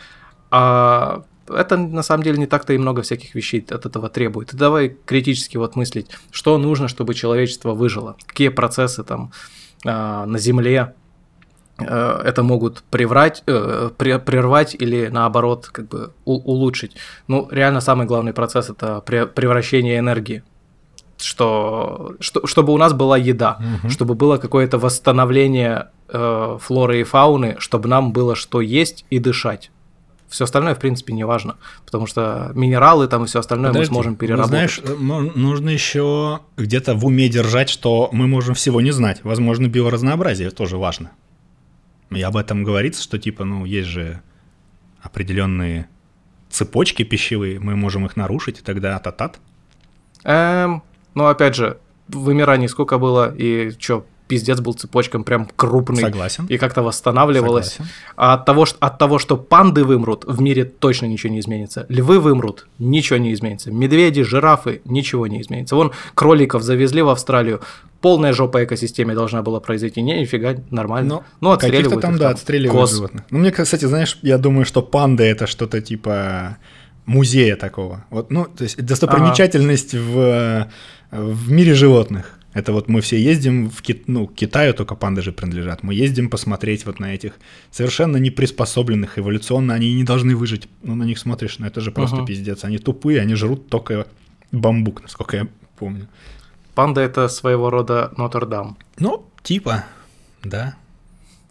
[0.50, 4.54] А это на самом деле не так-то и много всяких вещей от этого требует.
[4.54, 9.32] И давай критически вот мыслить, что нужно, чтобы человечество выжило, какие процессы там
[9.86, 9.90] э,
[10.26, 10.94] на Земле
[11.86, 16.96] это могут приврать, э, прервать или наоборот как бы улучшить.
[17.28, 20.44] Ну, реально самый главный процесс это превращение энергии
[21.24, 23.90] что, что чтобы у нас была еда, угу.
[23.90, 29.72] чтобы было какое-то восстановление э, флоры и фауны, чтобы нам было что есть и дышать.
[30.30, 33.96] Все остальное, в принципе, не важно, потому что минералы там и все остальное Подожди, мы
[33.96, 34.82] сможем переработать.
[34.86, 39.20] Ну, знаешь, нужно еще где-то в уме держать, что мы можем всего не знать.
[39.24, 41.12] Возможно, биоразнообразие тоже важно.
[42.12, 44.22] И об этом говорится, что типа, ну, есть же
[45.02, 45.88] определенные
[46.50, 49.40] цепочки пищевые, мы можем их нарушить, и тогда ататат.
[50.24, 50.84] Эм,
[51.14, 56.04] но опять же, вымираний сколько было, и что, пиздец был цепочком прям крупный.
[56.04, 56.46] Согласен.
[56.46, 57.74] И как-то восстанавливалось.
[57.74, 57.94] Согласен.
[58.16, 61.86] А от того, что, от того, что панды вымрут, в мире точно ничего не изменится.
[61.90, 63.72] Львы вымрут, ничего не изменится.
[63.72, 65.76] Медведи, жирафы, ничего не изменится.
[65.76, 67.60] Вон кроликов завезли в Австралию,
[68.00, 70.02] полная жопа экосистеме должна была произойти.
[70.02, 71.16] Не, нифига, нормально.
[71.16, 72.96] Ну, ну отстреливают Каких-то там, да, отстреливают коз.
[72.96, 73.24] животных.
[73.32, 76.58] Ну, мне, кстати, знаешь, я думаю, что панда это что-то типа
[77.06, 78.06] музея такого.
[78.10, 80.70] Вот, ну, то есть достопримечательность в,
[81.12, 82.38] в мире животных.
[82.54, 84.04] Это вот мы все ездим в Ки...
[84.08, 85.84] ну, к Китаю, только панды же принадлежат.
[85.84, 87.34] Мы ездим посмотреть вот на этих
[87.72, 90.68] совершенно не приспособленных эволюционно, они не должны выжить.
[90.84, 92.26] Ну, на них смотришь, ну это же просто Ага.
[92.26, 92.64] пиздец.
[92.66, 94.06] Они тупые, они жрут только
[94.52, 95.48] бамбук, насколько я
[95.78, 96.08] помню.
[96.76, 98.78] Панда это своего рода Нотр-Дам.
[99.00, 99.86] Ну, типа,
[100.44, 100.76] да.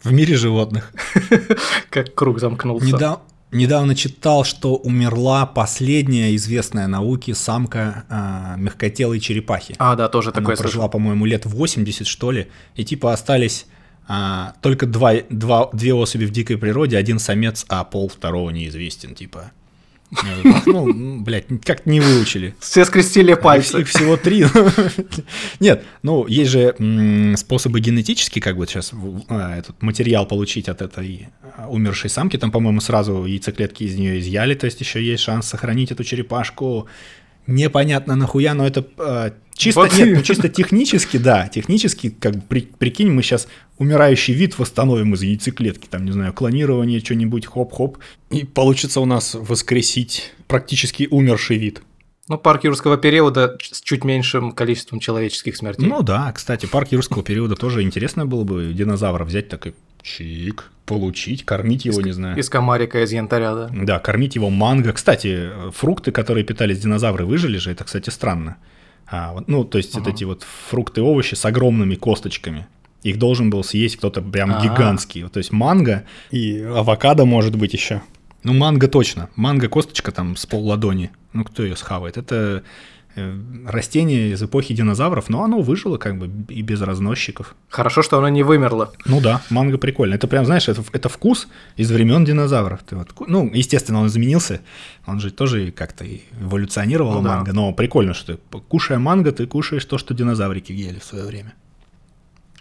[0.03, 0.93] В мире животных.
[1.91, 2.87] Как круг замкнулся.
[2.87, 3.21] Недав-
[3.53, 9.75] Недавно читал, что умерла последняя известная науке самка а, мягкотелой черепахи.
[9.79, 13.67] А, да, тоже Она такое прожила, по-моему, лет 80, что ли, и типа остались
[14.07, 19.15] а, только два, два, две особи в дикой природе, один самец, а пол второго неизвестен,
[19.15, 19.53] типа.
[20.67, 22.55] Ну, блядь, как не выучили.
[22.59, 23.81] Все скрестили пальцы.
[23.81, 24.45] их всего три.
[25.61, 28.93] Нет, ну, есть же способы генетически, как бы сейчас
[29.29, 32.37] а, этот материал получить от этой а, умершей самки.
[32.37, 36.89] Там, по-моему, сразу яйцеклетки из нее изъяли, то есть еще есть шанс сохранить эту черепашку.
[37.51, 39.93] Непонятно нахуя, но это а, чисто, Вот.
[39.99, 43.49] нет, ну, чисто технически, да, технически, как бы, при- прикинь, мы сейчас
[43.79, 47.99] умирающий вид восстановим из яйцеклетки, там, не знаю, клонирование, что-нибудь, хоп-хоп,
[48.31, 51.83] и получится у нас воскресить практически умерший вид.
[52.29, 55.89] Ну, парк юрского периода с чуть меньшим количеством человеческих смертей.
[55.89, 61.45] Ну да, кстати, парк юрского периода тоже интересно было бы динозавра взять такой чик, получить,
[61.45, 62.37] кормить его, не знаю.
[62.39, 63.71] Из комарика, из янтаря, да.
[63.73, 64.93] Да, кормить его манго.
[64.93, 68.57] Кстати, фрукты, которые питались динозавры, выжили же, это, кстати, странно.
[69.07, 70.11] А, вот, ну, то есть вот Ага.
[70.13, 72.67] эти вот фрукты, овощи с огромными косточками.
[73.03, 74.63] Их должен был съесть кто-то прям А.
[74.63, 75.23] гигантский.
[75.23, 78.03] Вот, То есть манго и авокадо может быть еще.
[78.45, 79.29] Ну, манго точно.
[79.37, 81.11] Манго косточка там с пол ладони.
[81.33, 82.17] Ну, кто ее схавает?
[82.19, 82.63] Это
[83.67, 87.55] растение из эпохи динозавров, но оно выжило как бы и без разносчиков.
[87.69, 88.93] Хорошо, что оно не вымерло.
[89.07, 90.15] Ну да, манго прикольно.
[90.15, 92.81] Это прям, знаешь, это, это вкус из времен динозавров.
[92.89, 94.61] Ты вот, ну, естественно, он изменился.
[95.07, 96.05] Он же тоже как-то
[96.41, 97.37] эволюционировал Ну да.
[97.37, 97.53] манго.
[97.53, 101.55] Но прикольно, что ты, кушая манго, ты кушаешь то, что динозаврики ели в свое время.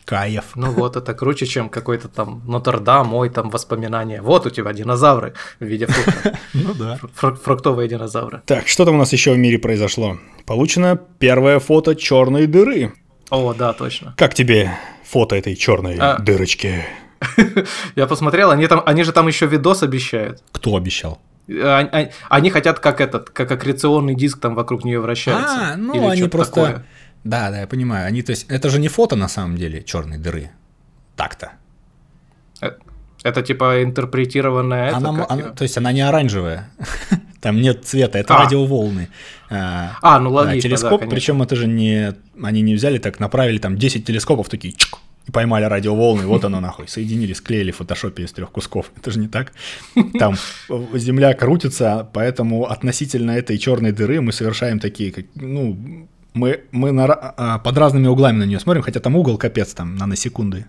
[0.09, 0.55] Кайф.
[0.55, 4.23] Ну вот, это круче, чем какой-то там Нотр-Дам, мой там воспоминания.
[4.23, 6.33] Вот у тебя динозавры в виде фрукта.
[6.53, 6.97] Ну да.
[7.15, 8.41] Фру- Фруктовые динозавры.
[8.47, 10.17] Так, что там у нас еще в мире произошло?
[10.47, 12.93] Получено первое фото черной дыры.
[13.29, 14.15] О, да, точно.
[14.17, 14.71] Как тебе
[15.05, 16.17] фото этой черной А.
[16.17, 16.83] дырочки?
[17.95, 20.41] Я посмотрел, они, там, они же там еще видос обещают.
[20.51, 21.21] Кто обещал?
[21.47, 25.73] Они, они- они хотят как этот, как аккреционный диск там вокруг нее вращается.
[25.73, 26.53] А, ну Или они просто.
[26.55, 26.85] такое.
[27.23, 28.07] Да, да, я понимаю.
[28.07, 30.49] Они, то есть, это же не фото на самом деле черной дыры.
[31.15, 31.51] Так-то.
[32.61, 32.71] Э,
[33.23, 36.69] Это типа интерпретированная это, Она, как она- то есть она не оранжевая.
[37.41, 38.43] Там нет цвета, это А.
[38.43, 39.09] радиоволны.
[39.49, 41.09] А, А, ну да, логично, да, телескоп, конечно.
[41.15, 42.13] причем это же не.
[42.41, 44.97] Они не взяли так, направили там 10 телескопов такие чик,
[45.27, 46.87] и поймали радиоволны, вот оно нахуй.
[46.87, 48.91] Соединили, склеили в фотошопе из трех кусков.
[48.97, 49.51] Это же не так.
[50.17, 50.35] Там
[50.69, 56.91] э, Земля крутится, поэтому относительно этой черной дыры мы совершаем такие, как, ну, мы, мы
[56.91, 60.65] на а, под разными углами на нее смотрим, хотя там угол капец, там наносекунды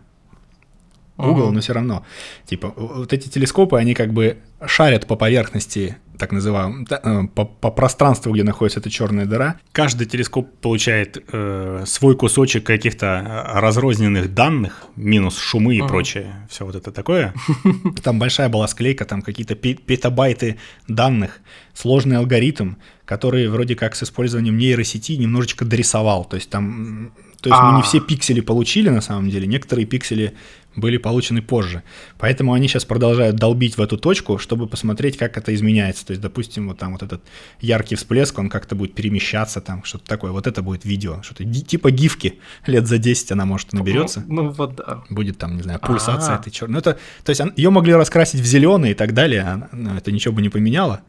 [1.16, 1.54] угол, Мгм.
[1.56, 2.04] но все равно.
[2.46, 7.44] Типа, вот эти телескопы, они как бы шарят по поверхности, так называемом, та- э, по,
[7.44, 9.58] по пространству, где находится эта черная дыра.
[9.72, 15.88] Каждый телескоп получает э, свой кусочек каких-то э, разрозненных данных, минус шумы и Мгм.
[15.88, 17.34] прочее, все вот это такое.
[18.04, 20.56] Там большая была склейка, там какие-то пе- петабайты
[20.86, 21.40] данных,
[21.74, 26.24] сложный алгоритм, который вроде как с использованием нейросети немножечко дорисовал.
[26.24, 27.82] То есть там, то есть мы не А.
[27.82, 30.34] все пиксели получили на самом деле, некоторые пиксели
[30.76, 31.82] были получены позже.
[32.18, 36.04] Поэтому они сейчас продолжают долбить в эту точку, чтобы посмотреть, как это изменяется.
[36.10, 37.22] То есть, допустим, вот там вот этот
[37.60, 40.32] яркий всплеск, он как-то будет перемещаться, там что-то такое.
[40.32, 42.40] Вот это будет видео, что-то типа гифки.
[42.66, 44.24] Лет за 10 она может наберется.
[44.26, 45.04] Ну, ну вот да.
[45.08, 46.40] Будет там, не знаю, пульсация А.
[46.40, 46.72] этой черной.
[46.72, 50.10] Ну, это, то есть ее могли раскрасить в зеленый и так далее, а, ну, это
[50.10, 51.02] ничего бы не поменяло.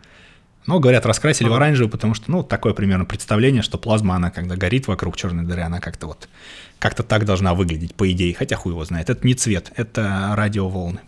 [0.67, 1.55] Но, говорят, раскрасили в да.
[1.55, 5.63] оранжевый, потому что, ну, такое примерно представление, что плазма, она когда горит вокруг черной дыры,
[5.63, 6.29] она как-то вот,
[6.77, 8.35] как-то так должна выглядеть, по идее.
[8.35, 9.09] Хотя хуй его знает.
[9.09, 10.99] Это не цвет, это радиоволны.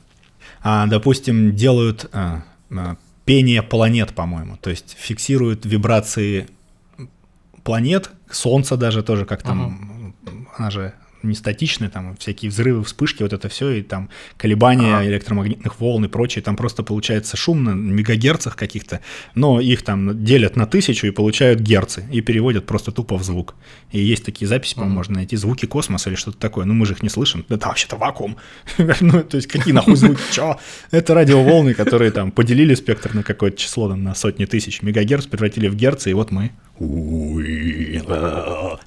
[0.63, 2.41] А, допустим, делают а,
[2.71, 4.57] а, пение планет, по-моему.
[4.57, 6.47] То есть фиксируют вибрации
[7.63, 10.15] планет, Солнца даже тоже, как там,
[10.57, 10.93] она же
[11.23, 15.07] не статичны, там всякие взрывы, вспышки, вот это все, и там колебания ага.
[15.07, 18.99] электромагнитных волн и прочее, там просто получается шум на мегагерцах каких-то,
[19.35, 23.55] но их там делят на тысячу и получают герцы, и переводят просто тупо в звук.
[23.91, 26.93] И есть такие записи, по-моему, можно найти, звуки космоса или что-то такое, ну мы же
[26.93, 28.37] их не слышим, это вообще-то вакуум.
[29.01, 30.57] ну, то есть какие нахуй звуки, чё?
[30.91, 35.67] Это радиоволны, которые там поделили спектр на какое-то число, там, на сотни тысяч мегагерц, превратили
[35.67, 36.51] в герцы, и вот мы.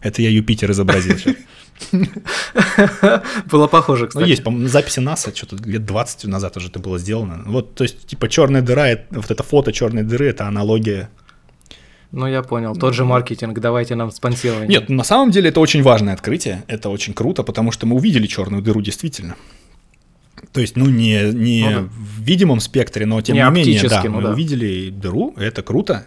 [0.01, 1.37] Это я Юпитер изобразил сейчас.
[3.51, 4.23] Было похоже, кстати.
[4.23, 7.43] Ну, есть, по-моему, записи НАСА, что-то лет 20 назад уже это было сделано.
[7.47, 11.11] Вот, то есть, типа, черная дыра, вот это фото черной дыры, это аналогия
[12.13, 12.75] ну, я понял.
[12.75, 14.69] Тот же маркетинг, давайте нам спонсирование.
[14.69, 16.65] Нет, на самом деле это очень важное открытие.
[16.67, 19.37] Это очень круто, потому что мы увидели черную дыру действительно.
[20.53, 21.89] То есть, ну, не, не ну, да.
[21.91, 24.33] в видимом спектре, но тем не, не менее, да, ну, мы да.
[24.33, 26.07] увидели дыру, это круто.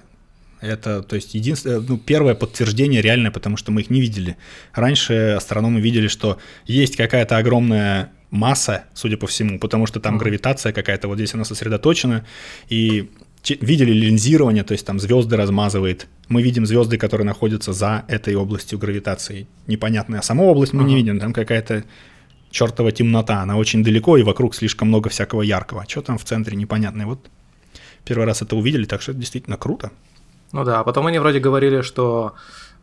[0.61, 4.37] Это, то есть, единственное, ну, первое подтверждение реальное, потому что мы их не видели.
[4.73, 10.73] Раньше астрономы видели, что есть какая-то огромная масса, судя по всему, потому что там гравитация
[10.73, 12.25] какая-то, вот здесь она сосредоточена,
[12.67, 13.09] и
[13.47, 16.07] видели линзирование, то есть там звезды размазывает.
[16.27, 19.47] Мы видим звезды, которые находятся за этой областью гравитации.
[19.65, 20.19] Непонятная.
[20.19, 20.87] А саму область мы uh-huh.
[20.87, 21.85] не видим, там какая-то
[22.51, 25.83] чертова темнота, она очень далеко, и вокруг слишком много всякого яркого.
[25.83, 27.03] А что там в центре, непонятно.
[27.03, 27.25] И вот
[28.03, 29.91] первый раз это увидели, так что это действительно круто.
[30.51, 32.33] Ну да, а потом они вроде говорили, что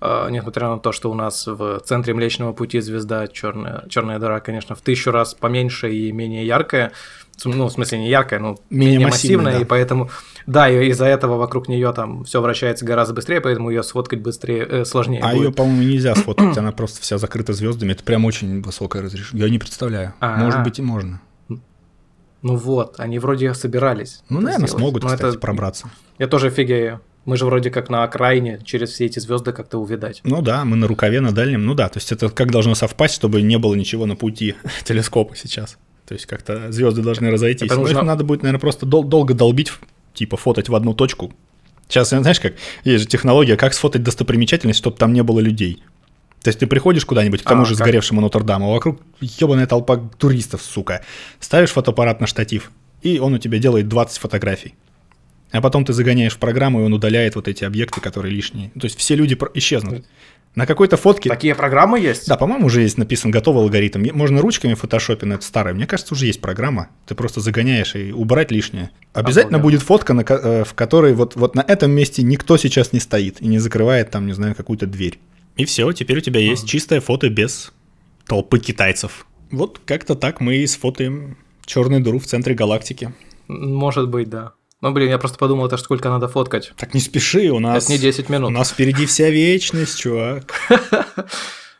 [0.00, 4.40] э, несмотря на то, что у нас в центре Млечного Пути звезда черная, черная дыра,
[4.40, 6.92] конечно, в тысячу раз поменьше и менее яркая,
[7.44, 9.60] ну, в смысле, не яркая, но менее, менее массивная, да.
[9.60, 10.10] и поэтому,
[10.46, 14.66] да, и из-за этого вокруг нее там все вращается гораздо быстрее, поэтому ее сфоткать быстрее,
[14.66, 15.20] э, сложнее.
[15.22, 19.44] А ее, по-моему, нельзя сфоткать, она просто вся закрыта звездами, это прям очень высокое разрешение.
[19.46, 20.14] Я не представляю.
[20.20, 20.38] А-а-а.
[20.38, 21.20] Может быть, и можно.
[22.42, 24.22] Ну вот, они вроде собирались.
[24.28, 24.82] Ну, наверное, сделать.
[24.82, 25.38] смогут, но кстати, это...
[25.38, 25.90] пробраться.
[26.18, 27.00] Я тоже офигею.
[27.26, 30.20] Мы же вроде как на окраине через все эти звезды как-то увидать.
[30.22, 31.66] Ну да, мы на рукаве, на дальнем.
[31.66, 34.54] Ну да, то есть это как должно совпасть, чтобы не было ничего на пути
[34.84, 35.76] телескопа сейчас.
[36.06, 37.66] То есть как-то звезды должны разойтись.
[37.66, 38.02] Это нужно...
[38.02, 39.72] надо будет, наверное, просто дол- долго долбить,
[40.14, 41.32] типа фотать в одну точку.
[41.88, 42.54] Сейчас, знаешь, как
[42.84, 45.82] есть же технология, как сфотать достопримечательность, чтобы там не было людей.
[46.42, 47.78] То есть ты приходишь куда-нибудь к тому а, же как?
[47.78, 51.04] сгоревшему Нотр-Даму, а вокруг ебаная толпа туристов, сука.
[51.40, 52.70] Ставишь фотоаппарат на штатив,
[53.02, 54.74] и он у тебя делает 20 фотографий.
[55.52, 58.70] А потом ты загоняешь в программу, и он удаляет вот эти объекты, которые лишние.
[58.70, 60.04] То есть все люди исчезнут.
[60.56, 61.28] На какой-то фотке...
[61.28, 62.26] Такие программы есть?
[62.28, 64.02] Да, по-моему, уже есть написан готовый алгоритм.
[64.14, 65.74] Можно ручками в фотошопе, но это старое.
[65.74, 66.88] Мне кажется, уже есть программа.
[67.06, 68.90] Ты просто загоняешь и убрать лишнее.
[69.12, 69.62] Обязательно Обалденно.
[69.62, 73.42] будет фотка, на, э, в которой вот, вот на этом месте никто сейчас не стоит
[73.42, 75.18] и не закрывает там, не знаю, какую-то дверь.
[75.56, 76.68] И все, теперь у тебя есть mm.
[76.68, 77.74] чистое фото без
[78.26, 79.26] толпы китайцев.
[79.50, 81.36] Вот как-то так мы и сфотаем
[81.66, 83.12] черную дыру в центре галактики.
[83.46, 84.52] Может быть, да.
[84.82, 86.72] Ну, блин, я просто подумал, это сколько надо фоткать.
[86.76, 87.84] Так не спеши, у нас...
[87.84, 88.50] Это не 10 минут.
[88.50, 90.52] У нас впереди вся вечность, чувак.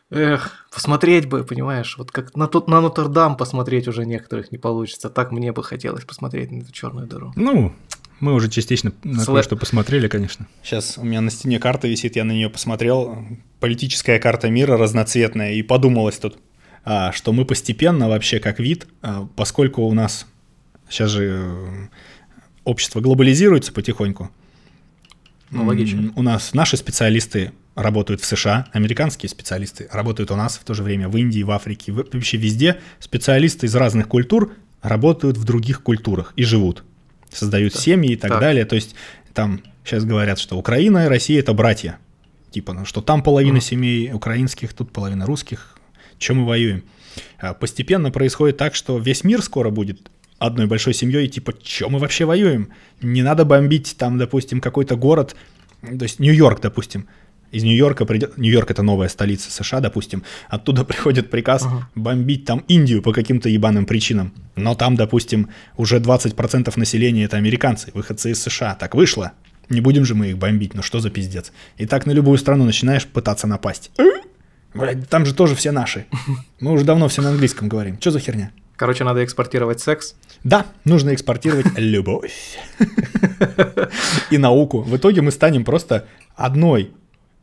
[0.09, 5.09] Эх, посмотреть бы, понимаешь, вот как на, тут, на Нотр-Дам посмотреть уже некоторых не получится.
[5.09, 7.33] Так мне бы хотелось посмотреть на эту черную дыру.
[7.35, 7.75] Ну,
[8.19, 9.35] мы уже частично на Слэ...
[9.35, 10.47] кое-что посмотрели, конечно.
[10.63, 13.17] Сейчас у меня на стене карта висит, я на нее посмотрел.
[13.59, 16.37] Политическая карта мира разноцветная, и подумалось тут,
[16.83, 20.25] а, что мы постепенно вообще как вид, а, поскольку у нас
[20.89, 21.89] сейчас же
[22.67, 24.29] общество глобализируется потихоньку.
[25.49, 26.11] Ну, логично.
[26.15, 30.83] У нас наши специалисты работают в США, американские специалисты работают у нас в то же
[30.83, 32.79] время в Индии, в Африке, вообще везде.
[32.99, 36.83] Специалисты из разных культур работают в других культурах и живут,
[37.31, 37.81] создают так.
[37.81, 38.65] семьи и так, так далее.
[38.65, 38.95] То есть
[39.33, 41.99] там сейчас говорят, что Украина и Россия это братья.
[42.51, 43.61] Типа, ну, что там половина mm.
[43.61, 45.77] семей украинских, тут половина русских.
[46.17, 46.83] Чем мы воюем?
[47.39, 50.09] А постепенно происходит так, что весь мир скоро будет
[50.39, 52.69] одной большой семьей, типа, чем мы вообще воюем?
[53.01, 55.35] Не надо бомбить там, допустим, какой-то город,
[55.81, 57.07] то есть Нью-Йорк, допустим.
[57.51, 58.37] Из Нью-Йорка придет...
[58.37, 60.23] Нью-Йорк это новая столица США, допустим.
[60.49, 61.83] Оттуда приходит приказ uh-huh.
[61.95, 64.33] бомбить там Индию по каким-то ебаным причинам.
[64.55, 68.75] Но там, допустим, уже 20% населения это американцы, выходцы из США.
[68.75, 69.31] Так вышло.
[69.69, 71.51] Не будем же мы их бомбить, ну что за пиздец.
[71.77, 73.91] И так на любую страну начинаешь пытаться напасть.
[74.73, 76.05] Блядь, там же тоже все наши.
[76.59, 77.97] Мы уже давно все на английском говорим.
[77.99, 78.51] Что за херня?
[78.77, 80.15] Короче, надо экспортировать секс.
[80.43, 82.57] Да, нужно экспортировать любовь
[84.31, 84.81] и науку.
[84.81, 86.05] В итоге мы станем просто
[86.35, 86.93] одной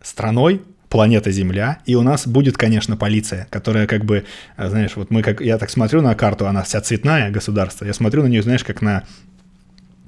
[0.00, 4.26] страной, планета Земля, и у нас будет, конечно, полиция, которая как бы,
[4.56, 8.22] знаешь, вот мы как, я так смотрю на карту, она вся цветная государство, я смотрю
[8.22, 9.02] на нее, знаешь, как на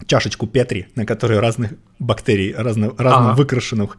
[0.06, 3.36] чашечку Петри, на которой разных бактерий, разно, разно ага.
[3.36, 3.98] выкрашенных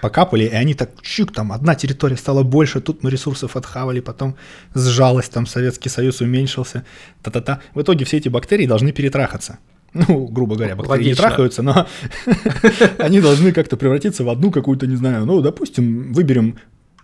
[0.00, 4.36] покапали, и они так чик, там одна территория стала больше, тут мы ресурсов отхавали, потом
[4.74, 6.84] сжалось, там Советский Союз уменьшился,
[7.22, 7.60] та-та-та.
[7.74, 9.58] В итоге все эти бактерии должны перетрахаться.
[9.92, 11.22] Ну, грубо говоря, бактерии Логично.
[11.22, 11.86] не трахаются, но
[12.98, 16.58] они должны как-то превратиться в одну какую-то, не знаю, ну, допустим, выберем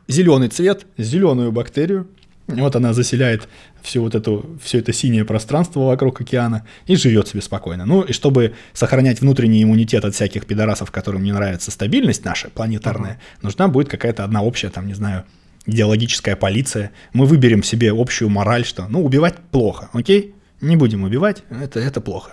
[0.08, 2.06] зеленый цвет, зеленую бактерию,
[2.46, 3.48] Вот она заселяет
[3.82, 7.86] всю вот эту, все это синее пространство вокруг океана и живет себе спокойно.
[7.86, 13.14] Ну и чтобы сохранять внутренний иммунитет от всяких пидорасов, которым не нравится стабильность наша планетарная,
[13.14, 13.38] uh-huh.
[13.42, 15.24] нужна будет какая-то одна общая, там, не знаю,
[15.66, 16.92] идеологическая полиция.
[17.12, 20.34] Мы выберем себе общую мораль, что, ну, убивать плохо, окей?
[20.60, 22.32] Не будем убивать, это, это плохо.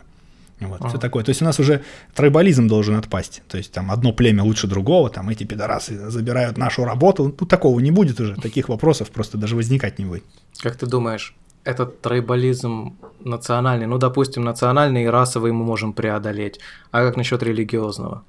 [0.67, 0.89] Вот, ага.
[0.89, 1.23] все такое.
[1.23, 1.81] То есть у нас уже
[2.13, 3.41] тройболизм должен отпасть.
[3.47, 7.29] То есть там одно племя лучше другого, там эти пидорасы забирают нашу работу.
[7.31, 10.23] Тут такого не будет уже, таких вопросов просто даже возникать не будет.
[10.61, 16.59] Как ты думаешь, этот тройболизм национальный, ну, допустим, национальный и расовый мы можем преодолеть,
[16.91, 18.23] а как насчет религиозного?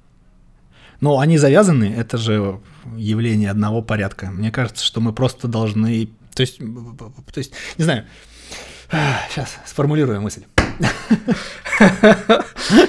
[1.01, 2.59] Ну, они завязаны, это же
[2.95, 4.27] явление одного порядка.
[4.27, 6.09] Мне кажется, что мы просто должны...
[6.33, 8.05] То есть, то есть не знаю,
[9.29, 10.43] сейчас сформулирую мысль.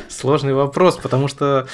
[0.08, 1.66] Сложный вопрос, потому что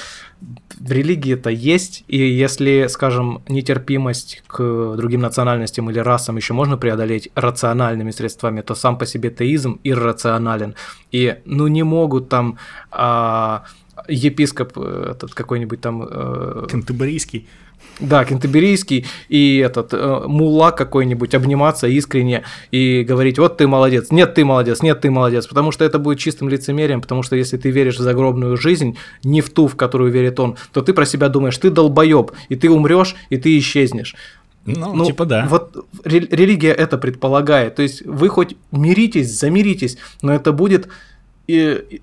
[0.85, 7.29] религии это есть, и если, скажем, нетерпимость к другим национальностям или расам еще можно преодолеть
[7.35, 10.75] рациональными средствами, то сам по себе теизм иррационален.
[11.11, 12.57] И ну не могут там
[12.91, 13.63] а,
[14.07, 16.07] епископ э, этот какой-нибудь там...
[16.09, 17.47] Э, Кентеберийский
[17.99, 24.33] да, кентаберийский, и этот э, мула какой-нибудь обниматься искренне и говорить, вот ты молодец, нет,
[24.33, 27.69] ты молодец, нет, ты молодец, потому что это будет чистым лицемерием, потому что если ты
[27.69, 31.29] веришь в загробную жизнь, не в ту, в которую верит он, то ты про себя
[31.29, 34.15] думаешь, ты долбоеб, и ты умрешь, и ты исчезнешь.
[34.65, 35.45] Ну, ну, типа да.
[35.49, 37.75] Вот религия это предполагает.
[37.75, 40.87] То есть вы хоть миритесь, замиритесь, но это будет
[41.47, 42.01] и,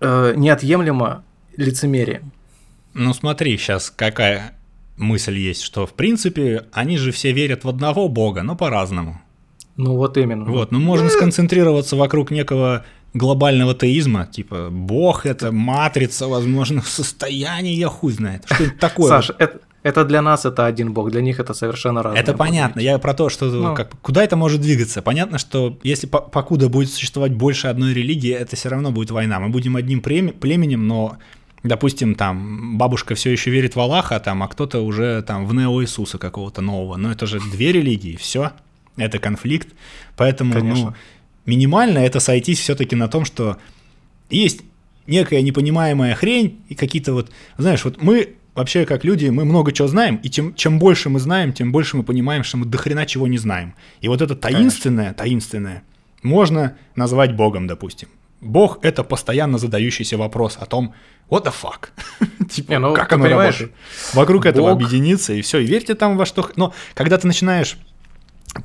[0.00, 1.24] э, неотъемлемо
[1.56, 2.32] лицемерием.
[2.94, 4.54] Ну смотри, сейчас какая
[4.96, 9.20] мысль есть, что в принципе они же все верят в одного бога, но по-разному.
[9.76, 10.44] Ну вот именно.
[10.44, 12.84] Вот, ну можно сконцентрироваться вокруг некого
[13.14, 18.44] глобального теизма, типа бог это матрица возможных состояний, я хуй знает.
[18.46, 19.08] Что это такое?
[19.08, 22.20] Саша, это, это для нас это один бог, для них это совершенно разное.
[22.20, 22.80] Это понятно.
[22.80, 23.74] Я про то, что ну.
[23.74, 25.02] как, куда это может двигаться.
[25.02, 29.38] Понятно, что если покуда будет существовать больше одной религии, это все равно будет война.
[29.38, 31.18] Мы будем одним племенем, но
[31.62, 35.82] допустим, там бабушка все еще верит в Аллаха, там, а кто-то уже там в Нео
[35.82, 36.96] Иисуса какого-то нового.
[36.96, 38.52] Но это же две религии, все,
[38.96, 39.68] это конфликт.
[40.16, 40.94] Поэтому ну,
[41.46, 43.58] минимально это сойтись все-таки на том, что
[44.30, 44.62] есть
[45.06, 49.88] некая непонимаемая хрень и какие-то вот, знаешь, вот мы вообще как люди, мы много чего
[49.88, 53.28] знаем, и чем, чем больше мы знаем, тем больше мы понимаем, что мы дохрена чего
[53.28, 53.74] не знаем.
[54.00, 55.24] И вот это таинственное, Конечно.
[55.24, 55.82] таинственное,
[56.22, 58.08] можно назвать Богом, допустим.
[58.40, 60.92] Бог— это постоянно задающийся вопрос о том,
[61.30, 61.88] what the fuck?
[62.50, 63.72] типа, Не, ну, как оно работает?
[64.12, 64.46] Вокруг Бог...
[64.46, 66.48] этого объединиться, и все, и верьте там во что...
[66.56, 67.76] Но когда ты начинаешь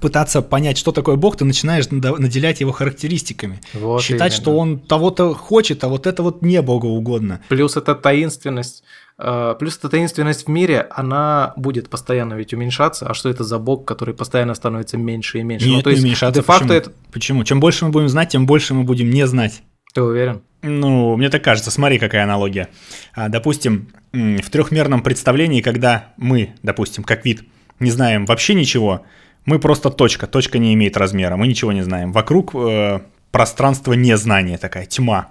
[0.02, 3.60] пытаться понять, что такое Бог, ты начинаешь наделять его характеристиками.
[3.74, 4.41] Вот Считать, именно.
[4.41, 7.41] что он того-то хочет, а вот это вот не Богу угодно.
[7.50, 8.84] Плюс это таинственность.
[9.18, 13.07] Э, плюс эта таинственность в мире, она будет постоянно ведь уменьшаться.
[13.07, 15.68] А что это за бог, который постоянно становится меньше и меньше?
[15.68, 16.41] Нет, ну, то не есть, уменьшаться.
[16.41, 16.78] Де-факто Почему?
[16.78, 16.91] это...
[17.11, 17.43] Почему?
[17.43, 19.64] Чем больше мы будем знать, тем больше мы будем не знать.
[19.93, 20.41] Ты уверен?
[20.64, 22.70] Ну, мне так кажется, смотри, какая аналогия.
[23.14, 27.43] А, допустим, в трехмерном представлении, когда мы, допустим, как вид,
[27.80, 29.05] не знаем вообще ничего,
[29.45, 32.11] мы просто точка, точка не имеет размера, мы ничего не знаем.
[32.11, 33.01] Вокруг э,
[33.32, 35.28] пространство незнания, такая тьма.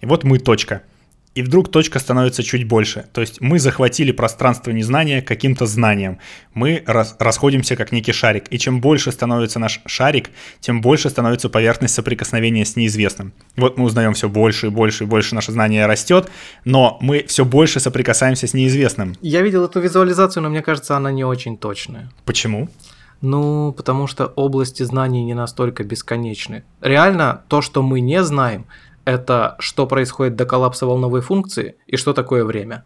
[0.00, 0.82] И вот мы точка
[1.34, 3.06] и вдруг точка становится чуть больше.
[3.12, 6.18] То есть мы захватили пространство незнания каким-то знанием.
[6.54, 8.44] Мы рас расходимся как некий шарик.
[8.50, 10.30] И чем больше становится наш шарик,
[10.60, 13.32] тем больше становится поверхность соприкосновения с неизвестным.
[13.56, 16.30] Вот мы узнаем все больше и больше и больше, наше знание растет,
[16.64, 19.14] но мы все больше соприкасаемся с неизвестным.
[19.20, 22.10] Я видел эту визуализацию, но мне кажется, она не очень точная.
[22.24, 22.68] Почему?
[23.20, 26.62] Ну, потому что области знаний не настолько бесконечны.
[26.80, 28.66] Реально, то, что мы не знаем,
[29.04, 32.84] это что происходит до коллапса волновой функции и что такое время.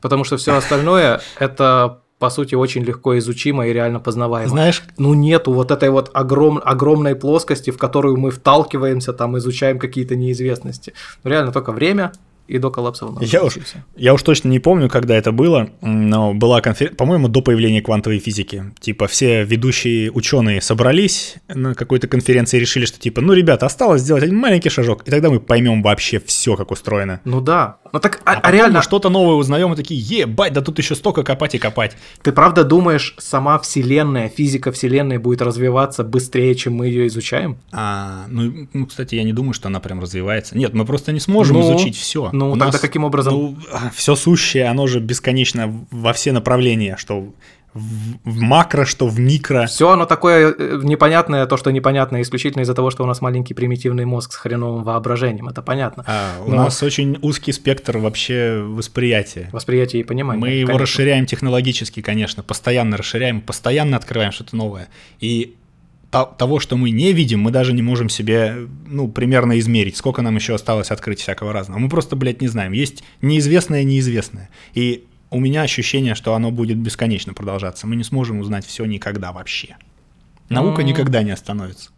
[0.00, 4.50] Потому что все остальное это по сути, очень легко изучимо и реально познаваемо.
[4.50, 4.84] Знаешь?
[4.98, 10.16] Ну, нету вот этой вот огром, огромной плоскости, в которую мы вталкиваемся, там, изучаем какие-то
[10.16, 10.92] неизвестности.
[11.24, 12.12] Реально только время,
[12.50, 13.58] и до коллапса волновой я уж,
[13.96, 18.18] я уж точно не помню, когда это было, но была конференция, по-моему, до появления квантовой
[18.18, 18.64] физики.
[18.80, 24.02] Типа все ведущие ученые собрались на какой-то конференции и решили, что типа, ну, ребята, осталось
[24.02, 27.20] сделать один маленький шажок, и тогда мы поймем вообще все, как устроено.
[27.24, 27.76] Ну да.
[27.92, 28.82] Ну так, а, а, а реально...
[28.82, 31.96] что-то новое узнаем и такие, ебать, да тут еще столько копать и копать.
[32.22, 37.58] Ты правда думаешь, сама вселенная, физика вселенной будет развиваться быстрее, чем мы ее изучаем?
[37.70, 40.56] А, ну, ну, кстати, я не думаю, что она прям развивается.
[40.56, 42.30] Нет, мы просто не сможем ну, изучить все.
[42.40, 43.34] Ну, У тогда нас, каким образом?
[43.34, 43.56] Ну,
[43.94, 47.32] все сущее, оно же бесконечно во все направления, что
[47.74, 49.66] в, макро, что в микро.
[49.66, 53.54] Все оно такое э, непонятное, то, что непонятное исключительно из-за того, что у нас маленький
[53.54, 56.04] примитивный мозг с хреновым воображением, это понятно.
[56.06, 56.64] А, у Но...
[56.64, 59.50] нас очень узкий спектр вообще восприятия.
[59.52, 60.40] Восприятия и понимания.
[60.40, 60.70] Мы конечно.
[60.70, 64.88] его расширяем технологически, конечно, постоянно расширяем, постоянно открываем что-то новое.
[65.20, 65.54] И
[66.10, 70.36] того, что мы не видим, мы даже не можем себе, ну, примерно измерить, сколько нам
[70.36, 71.78] еще осталось открыть всякого разного.
[71.78, 72.72] Мы просто, блядь, не знаем.
[72.72, 74.50] Есть неизвестное неизвестное.
[74.74, 77.86] И у меня ощущение, что оно будет бесконечно продолжаться.
[77.86, 79.76] Мы не сможем узнать все никогда вообще.
[80.48, 81.90] Наука никогда не остановится.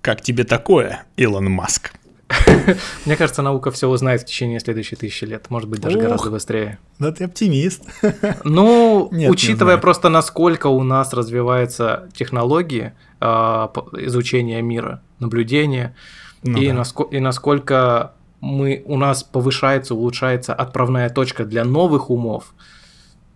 [0.00, 1.92] Как тебе такое, Илон Маск?
[3.06, 6.30] Мне кажется, наука все узнает в течение следующих тысячи лет, может быть, даже Ох, гораздо
[6.30, 6.78] быстрее.
[6.98, 7.82] Да ты оптимист.
[8.44, 15.94] Ну, Нет, учитывая просто, насколько у нас развиваются технологии э, изучения мира, наблюдения,
[16.42, 16.74] ну, и, да.
[16.74, 22.54] наско- и насколько мы, у нас повышается, улучшается отправная точка для новых умов,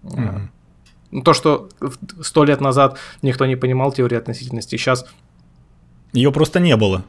[0.05, 1.23] Угу.
[1.23, 1.69] То, что
[2.23, 5.07] сто лет назад никто не понимал теории относительности, сейчас...
[6.13, 7.05] Ее просто не было.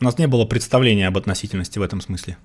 [0.00, 2.38] У нас не было представления об относительности в этом смысле.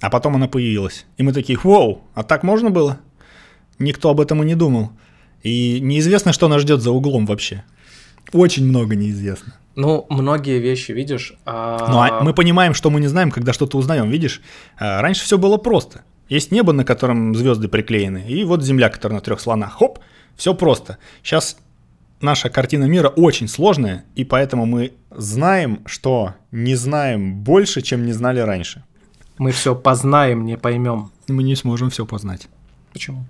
[0.00, 1.04] А потом она появилась.
[1.16, 3.00] И мы такие, вау, а так можно было?
[3.78, 4.92] Никто об этом и не думал.
[5.42, 7.64] И неизвестно, что нас ждет за углом вообще.
[8.32, 9.54] Очень много неизвестно.
[9.74, 11.34] Ну, многие вещи, видишь.
[11.44, 11.86] А...
[11.88, 14.40] Ну, а мы понимаем, что мы не знаем, когда что-то узнаем, видишь.
[14.78, 16.02] А раньше все было просто.
[16.28, 19.74] Есть небо, на котором звезды приклеены, и вот Земля, которая на трех слонах.
[19.74, 19.98] Хоп,
[20.34, 20.98] все просто.
[21.22, 21.56] Сейчас
[22.20, 28.12] наша картина мира очень сложная, и поэтому мы знаем, что не знаем больше, чем не
[28.12, 28.84] знали раньше.
[29.38, 31.10] Мы все познаем, не поймем.
[31.28, 32.48] Мы не сможем все познать.
[32.92, 33.24] Почему?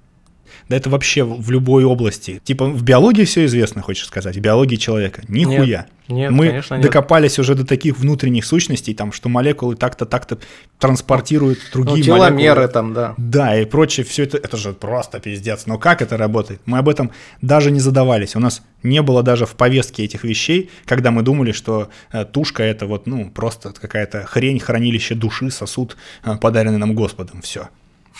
[0.68, 2.40] Да это вообще в любой области.
[2.42, 5.22] Типа в биологии все известно, хочешь сказать, в биологии человека.
[5.28, 5.86] Нихуя.
[6.08, 6.82] Нет, нет Мы конечно, нет.
[6.82, 10.38] докопались уже до таких внутренних сущностей, там, что молекулы так-то, так-то
[10.78, 12.72] транспортируют другие ну, теломеры молекулы.
[12.72, 13.14] там, да.
[13.16, 15.66] Да, и прочее, все это, это же просто пиздец.
[15.66, 16.60] Но как это работает?
[16.66, 17.12] Мы об этом
[17.42, 18.34] даже не задавались.
[18.34, 22.64] У нас не было даже в повестке этих вещей, когда мы думали, что э, тушка
[22.64, 27.40] это вот, ну, просто какая-то хрень, хранилище души, сосуд, э, подаренный нам Господом.
[27.42, 27.68] Все.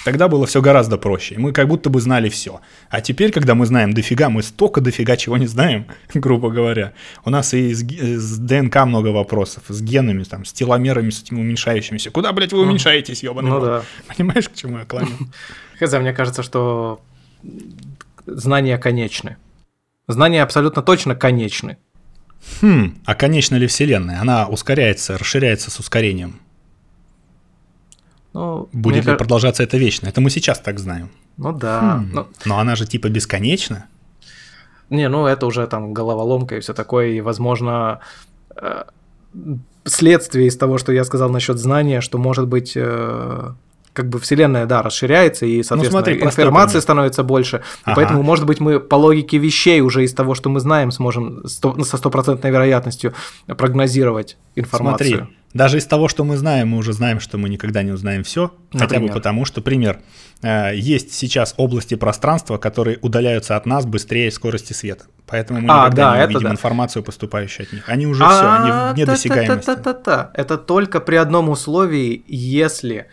[0.05, 1.36] Тогда было все гораздо проще.
[1.38, 2.61] Мы как будто бы знали все.
[2.90, 6.92] А теперь, когда мы знаем дофига, мы столько дофига чего не знаем, грубо говоря.
[7.24, 11.40] У нас и с, с ДНК много вопросов, с генами, там, с теломерами, с этими
[11.40, 12.11] уменьшающимися.
[12.11, 13.82] Куда, блядь, вы ну, уменьшаетесь, ебаный Ну да.
[14.16, 15.16] Понимаешь, к чему я клоню?
[15.80, 17.01] Хз, мне кажется, что
[18.26, 19.36] знания конечны.
[20.09, 21.78] Знания абсолютно точно конечны.
[22.61, 24.20] Хм, а конечна ли Вселенная?
[24.20, 26.40] Она ускоряется, расширяется с ускорением.
[28.37, 29.24] Ну, Будет ли кажется...
[29.24, 30.09] продолжаться это вечно?
[30.09, 31.09] Это мы сейчас так знаем.
[31.39, 31.80] Ну да.
[31.80, 32.11] Хм.
[32.12, 32.26] Но...
[32.45, 33.87] но она же типа бесконечна.
[34.91, 38.01] Не, ну это уже там головоломка и все такое, и возможно
[38.55, 38.84] э,
[39.84, 43.53] следствие из того, что я сказал насчет знания, что может быть э,
[43.95, 47.62] как бы вселенная, да, расширяется, и, ну, соответственно, ну, смотри, информации становится больше.
[47.84, 47.93] Ага.
[47.93, 51.47] И поэтому, может быть, мы по логике вещей уже из того, что мы знаем, сможем
[51.47, 53.14] 100, со стопроцентной вероятностью
[53.47, 55.09] прогнозировать информацию.
[55.09, 58.22] Смотри, даже из того, что мы знаем, мы уже знаем, что мы никогда не узнаем
[58.22, 58.52] все.
[58.72, 60.00] Хотя бы потому, что, пример,
[60.42, 65.04] э, есть сейчас области пространства, которые удаляются от нас быстрее скорости света.
[65.26, 66.50] Поэтому мы а, никогда да, не увидим да.
[66.52, 67.88] информацию, поступающую от них.
[67.88, 70.38] Они уже а, все, они вне досягаемости.
[70.38, 73.07] Это только при одном условии, если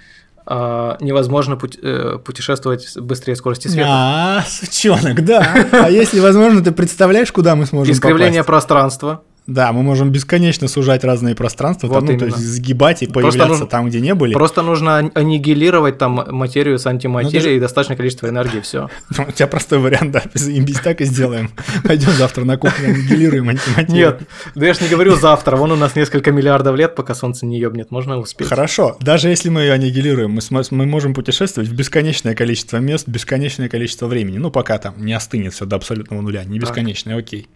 [0.46, 3.88] а, невозможно пути, э, путешествовать быстрее скорости света.
[3.90, 5.68] А, сучонок, да.
[5.72, 8.68] А если возможно, ты представляешь, куда мы сможем Искривление попасть?
[8.68, 9.24] пространства.
[9.46, 13.48] Да, мы можем бесконечно сужать разные пространства, вот там, ну, то есть сгибать и появляться
[13.48, 14.34] нужно, там, где не были.
[14.34, 18.90] Просто нужно аннигилировать там материю с антиматерией ну, и достаточное количество энергии, все.
[19.18, 21.52] Ну, у тебя простой вариант, да, заебись так и сделаем.
[21.84, 23.94] Пойдем завтра на кухню аннигилируем антиматерию.
[23.94, 24.22] Нет,
[24.56, 27.60] да я ж не говорю завтра, вон у нас несколько миллиардов лет, пока солнце не
[27.60, 28.48] ебнет, можно успеть.
[28.48, 33.68] Хорошо, даже если мы ее аннигилируем, мы, мы можем путешествовать в бесконечное количество мест, бесконечное
[33.68, 37.50] количество времени, ну пока там не остынет все до абсолютного нуля, не бесконечное, окей.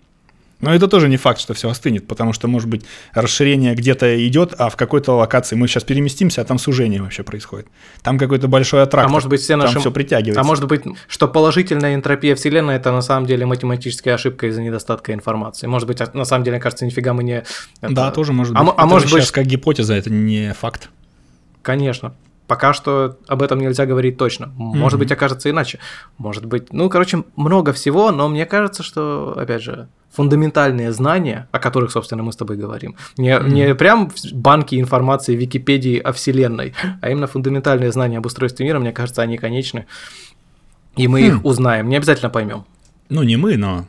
[0.59, 2.83] Но это тоже не факт, что все остынет, потому что, может быть,
[3.13, 7.67] расширение где-то идет, а в какой-то локации мы сейчас переместимся, а там сужение вообще происходит.
[8.01, 9.73] Там какой-то большой аттрактор, а может быть, все наши...
[9.73, 10.41] там все притягивается.
[10.41, 15.13] А может быть, что положительная энтропия Вселенной– это на самом деле математическая ошибка из-за недостатка
[15.13, 15.67] информации.
[15.67, 17.43] Может быть, на самом деле, кажется, нифига мы не…
[17.81, 17.93] Это...
[17.93, 18.73] Да, тоже может а быть.
[18.75, 19.21] А, а может быть…
[19.21, 20.89] сейчас как гипотеза, это не факт.
[21.61, 22.15] Конечно.
[22.47, 24.47] Пока что об этом нельзя говорить точно.
[24.55, 24.99] Может mm-hmm.
[24.99, 25.79] быть, окажется иначе.
[26.17, 31.59] Может быть, ну, короче, много всего, но мне кажется, что, опять же, фундаментальные знания, о
[31.59, 33.49] которых, собственно, мы с тобой говорим, не, mm-hmm.
[33.49, 38.93] не прям банки информации Википедии о Вселенной, а именно фундаментальные знания об устройстве мира, мне
[38.93, 39.85] кажется, они конечны.
[40.95, 41.27] И мы mm.
[41.27, 42.65] их узнаем, не обязательно поймем.
[43.09, 43.85] Ну, не мы, но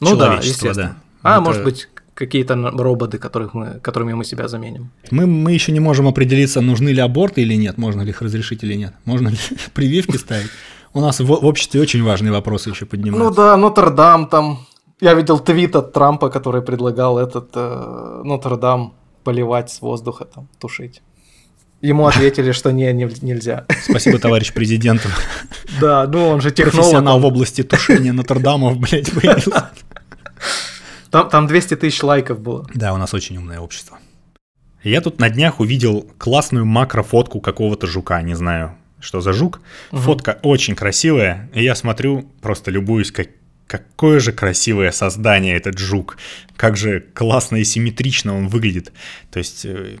[0.00, 0.74] ну, да, естественно.
[0.74, 0.96] Да.
[1.22, 1.40] А Это...
[1.42, 4.90] может быть, какие-то роботы, которых мы, которыми мы себя заменим.
[5.10, 8.62] Мы, мы еще не можем определиться, нужны ли аборты или нет, можно ли их разрешить
[8.64, 9.36] или нет, можно ли
[9.74, 10.50] прививки ставить.
[10.92, 13.28] У нас в, в обществе очень важные вопросы еще поднимаются.
[13.28, 14.58] Ну да, Нотр-Дам там.
[15.00, 18.92] Я видел твит от Трампа, который предлагал этот э, Нотр-Дам
[19.24, 21.02] поливать с воздуха, там, тушить.
[21.80, 23.64] Ему ответили, что не, не нельзя.
[23.82, 25.00] Спасибо, товарищ президент.
[25.80, 26.74] Да, ну он же технолог.
[26.74, 29.70] Профессионал в области тушения Нотр-Дамов, блядь, появился.
[31.10, 32.66] Там, там 200 тысяч лайков было.
[32.74, 33.98] Да, у нас очень умное общество.
[34.82, 39.60] Я тут на днях увидел классную макрофотку какого-то жука, не знаю, что за жук.
[39.92, 40.00] Угу.
[40.00, 43.28] Фотка очень красивая, и я смотрю, просто любуюсь, как,
[43.66, 46.16] какое же красивое создание этот жук.
[46.56, 48.92] Как же классно и симметрично он выглядит.
[49.30, 49.98] То есть э,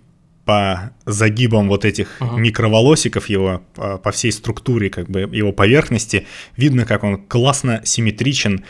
[0.50, 6.84] по загибам вот этих uh микроволосиков его, по, всей структуре как бы его поверхности, видно,
[6.86, 8.64] как он классно симметричен,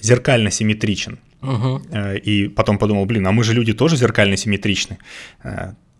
[0.00, 1.18] зеркально симметричен.
[1.42, 1.82] Угу.
[2.24, 4.98] И потом подумал, блин, а мы же люди тоже зеркально симметричны.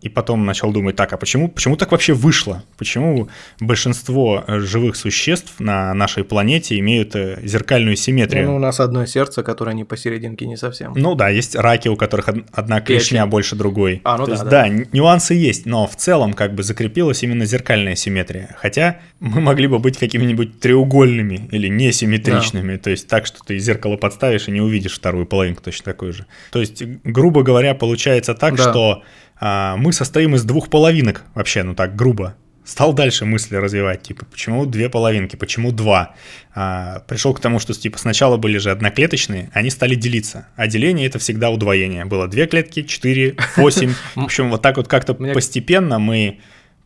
[0.01, 2.63] И потом начал думать, так, а почему, почему так вообще вышло?
[2.77, 3.27] Почему
[3.59, 8.45] большинство э, живых существ на нашей планете имеют э, зеркальную симметрию?
[8.45, 10.93] Ну, у нас одно сердце, которое не посерединке не совсем.
[10.95, 13.29] Ну да, есть раки, у которых одна клешня Печень.
[13.29, 13.99] больше другой.
[14.05, 14.49] А, ну То да, есть, да.
[14.85, 18.55] да, нюансы есть, но в целом как бы закрепилась именно зеркальная симметрия.
[18.57, 22.75] Хотя мы могли бы быть какими-нибудь треугольными или несимметричными.
[22.75, 22.83] Да.
[22.83, 26.25] То есть так, что ты зеркало подставишь и не увидишь вторую половинку точно такой же.
[26.51, 28.69] То есть, грубо говоря, получается так, да.
[28.69, 29.03] что
[29.41, 32.35] мы состоим из двух половинок, вообще, ну так, грубо.
[32.69, 36.13] Стал дальше мысли развивать, типа, почему две половинки, почему два?
[36.53, 40.47] А, пришел к тому, что типа сначала были же одноклеточные, они стали делиться.
[40.55, 42.05] А деление это всегда удвоение.
[42.05, 43.93] Было две клетки, четыре, восемь.
[44.15, 46.41] В общем, вот так вот как-то постепенно мы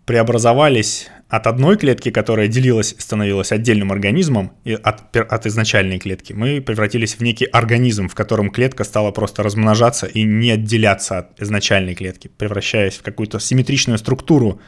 [0.05, 6.61] преобразовались от одной клетки, которая делилась, становилась отдельным организмом, и от, от изначальной клетки, мы
[6.61, 11.95] превратились в некий организм, в котором клетка стала просто размножаться и не отделяться от изначальной
[11.95, 14.61] клетки, превращаясь в какую-то симметричную структуру,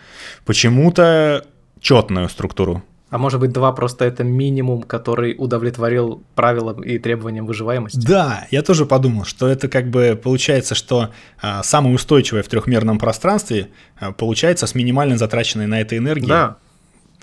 [0.46, 1.46] почему-то
[1.82, 2.84] четную структуру.
[3.16, 8.06] А может быть, два просто это минимум, который удовлетворил правилам и требованиям выживаемости?
[8.06, 11.12] Да, я тоже подумал, что это как бы получается, что
[11.42, 16.28] а, самое устойчивое в трехмерном пространстве а, получается с минимально затраченной на это энергией.
[16.28, 16.58] Да.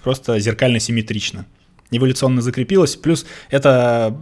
[0.03, 1.45] Просто зеркально симметрично.
[1.90, 4.16] Эволюционно закрепилось, плюс это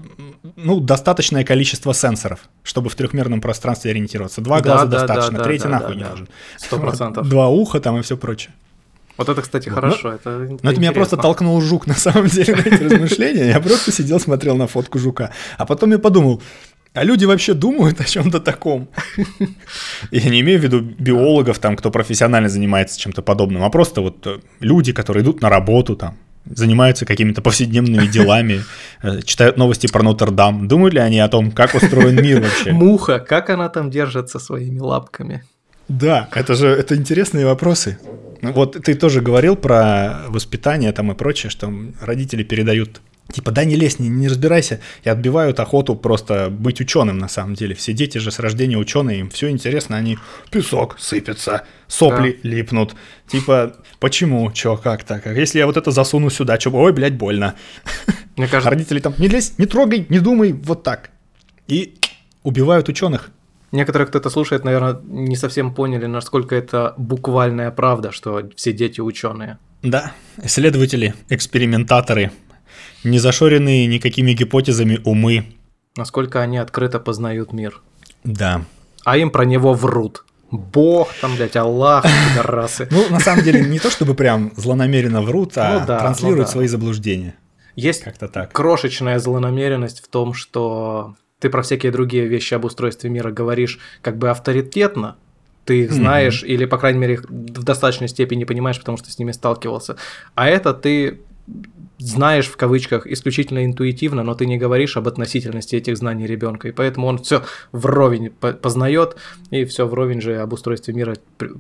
[0.57, 4.41] ну, достаточное количество сенсоров, чтобы в трехмерном пространстве ориентироваться.
[4.41, 6.29] Два да, глаза да, достаточно, да, третий да, нахуй да, не нужен.
[6.57, 7.29] Сто процентов.
[7.31, 8.53] Два уха там и все прочее.
[9.17, 10.09] Вот это, кстати, хорошо.
[10.09, 13.49] Ну, это, это, ну, это меня просто толкнул жук на самом деле на эти размышления.
[13.49, 15.31] Я просто сидел, смотрел на фотку жука.
[15.59, 16.43] А потом я подумал,
[16.93, 18.89] а люди вообще думают о чем-то таком?
[20.11, 24.27] Я не имею в виду биологов, там, кто профессионально занимается чем-то подобным, а просто вот
[24.27, 28.63] э, люди, которые идут на работу, там, занимаются какими-то повседневными делами,
[29.03, 30.67] э, читают новости про Нотр-Дам.
[30.67, 32.73] Думают ли они о том, как устроен мир вообще?
[32.73, 35.45] Муха, как она там держится своими лапками?
[35.89, 37.99] Да, это же это интересные вопросы.
[38.43, 43.01] Ну, вот ты тоже говорил про воспитание там и прочее, что родители передают
[43.33, 47.55] Типа, да не лезь, не, не разбирайся, и отбивают охоту просто быть ученым на самом
[47.55, 47.75] деле.
[47.75, 50.19] Все дети же с рождения ученые, им все интересно, они
[50.51, 52.49] песок сыпется, сопли да.
[52.49, 52.95] липнут.
[53.29, 55.27] Типа, почему, чё, как так?
[55.27, 57.55] А если я вот это засуну сюда, чё, ой, блядь, больно.
[58.37, 58.69] Мне кажется...
[58.69, 61.11] А родители там, не лезь, не трогай, не думай, вот так.
[61.69, 61.95] И
[62.43, 63.31] убивают ученых.
[63.73, 69.01] Некоторые, кто это слушает, наверное, не совсем поняли, насколько это буквальная правда, что все дети
[69.01, 69.59] ученые.
[69.83, 70.13] Да,
[70.43, 72.33] исследователи, экспериментаторы,
[73.05, 75.47] не зашоренные никакими гипотезами умы.
[75.97, 77.81] Насколько они открыто познают мир.
[78.25, 78.65] Да.
[79.05, 80.25] А им про него врут.
[80.51, 82.89] Бог там, блядь, Аллах, пидорасы.
[82.91, 86.45] Ну, на самом деле, не то чтобы прям злонамеренно врут, а Ну да, транслируют ну
[86.47, 86.51] да.
[86.51, 87.35] свои заблуждения.
[87.77, 88.53] Есть Как-то так.
[88.53, 94.17] крошечная злонамеренность в том, что ты про всякие другие вещи об устройстве мира говоришь как
[94.19, 95.17] бы авторитетно,
[95.65, 99.19] ты их знаешь, или, по крайней мере, их в достаточной степени понимаешь, потому что с
[99.19, 99.97] ними сталкивался.
[100.35, 101.21] А это ты
[101.99, 106.73] знаешь в кавычках исключительно интуитивно, но ты не говоришь об относительности этих знаний ребенка, и
[106.73, 109.17] поэтому он все вровень по- познает,
[109.51, 111.17] и все вровень же об устройстве мира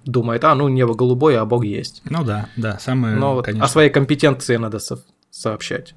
[0.07, 2.01] думает, а, ну небо голубое, а Бог есть.
[2.09, 3.64] Ну да, да, самое, Но вот конечно.
[3.66, 5.95] о своей компетенции надо со- сообщать.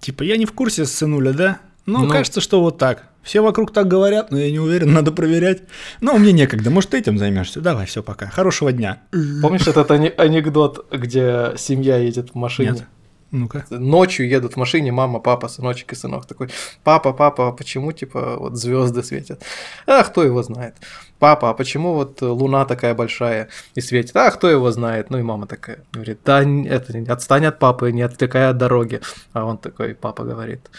[0.00, 1.58] Типа, я не в курсе, сынуля, да?
[1.86, 2.10] Ну, Ну.
[2.10, 3.04] кажется, что вот так.
[3.22, 5.62] Все вокруг так говорят, но я не уверен, надо проверять.
[6.00, 7.60] Но мне некогда, может, ты этим займешься?
[7.60, 8.26] Давай, все, пока.
[8.26, 9.02] Хорошего дня.
[9.42, 12.70] Помнишь этот ане- анекдот, где семья едет в машине?
[12.72, 12.84] Нет.
[13.32, 13.66] Ну-ка.
[13.70, 16.48] Ночью едут в машине мама, папа, сыночек и сынок такой,
[16.84, 19.42] папа, папа, а почему типа вот звезды светят?
[19.86, 20.76] А кто его знает?
[21.18, 24.16] Папа, а почему вот луна такая большая и светит?
[24.16, 25.10] А кто его знает?
[25.10, 29.00] Ну и мама такая говорит, да это отстань от папы, не отвлекай от дороги.
[29.32, 30.74] А он такой, папа говорит, «Ах,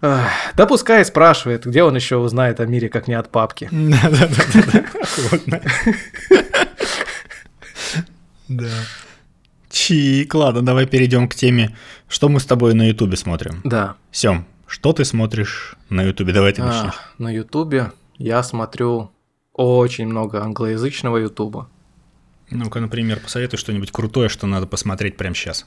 [0.00, 3.68] да пускай спрашивает, где он еще узнает о мире, как не от папки.
[3.72, 5.60] Да-да-да.
[8.48, 8.70] Да.
[9.68, 11.76] Чик, ладно, давай перейдем к теме,
[12.08, 13.60] что мы с тобой на Ютубе смотрим.
[13.62, 13.96] Да.
[14.10, 16.32] Сем, что ты смотришь на Ютубе?
[16.32, 16.94] Давай ты начнешь.
[16.94, 19.10] А, на Ютубе я смотрю
[19.52, 21.68] очень много англоязычного Ютуба.
[22.50, 25.66] Ну-ка, например, посоветуй что-нибудь крутое, что надо посмотреть прямо сейчас.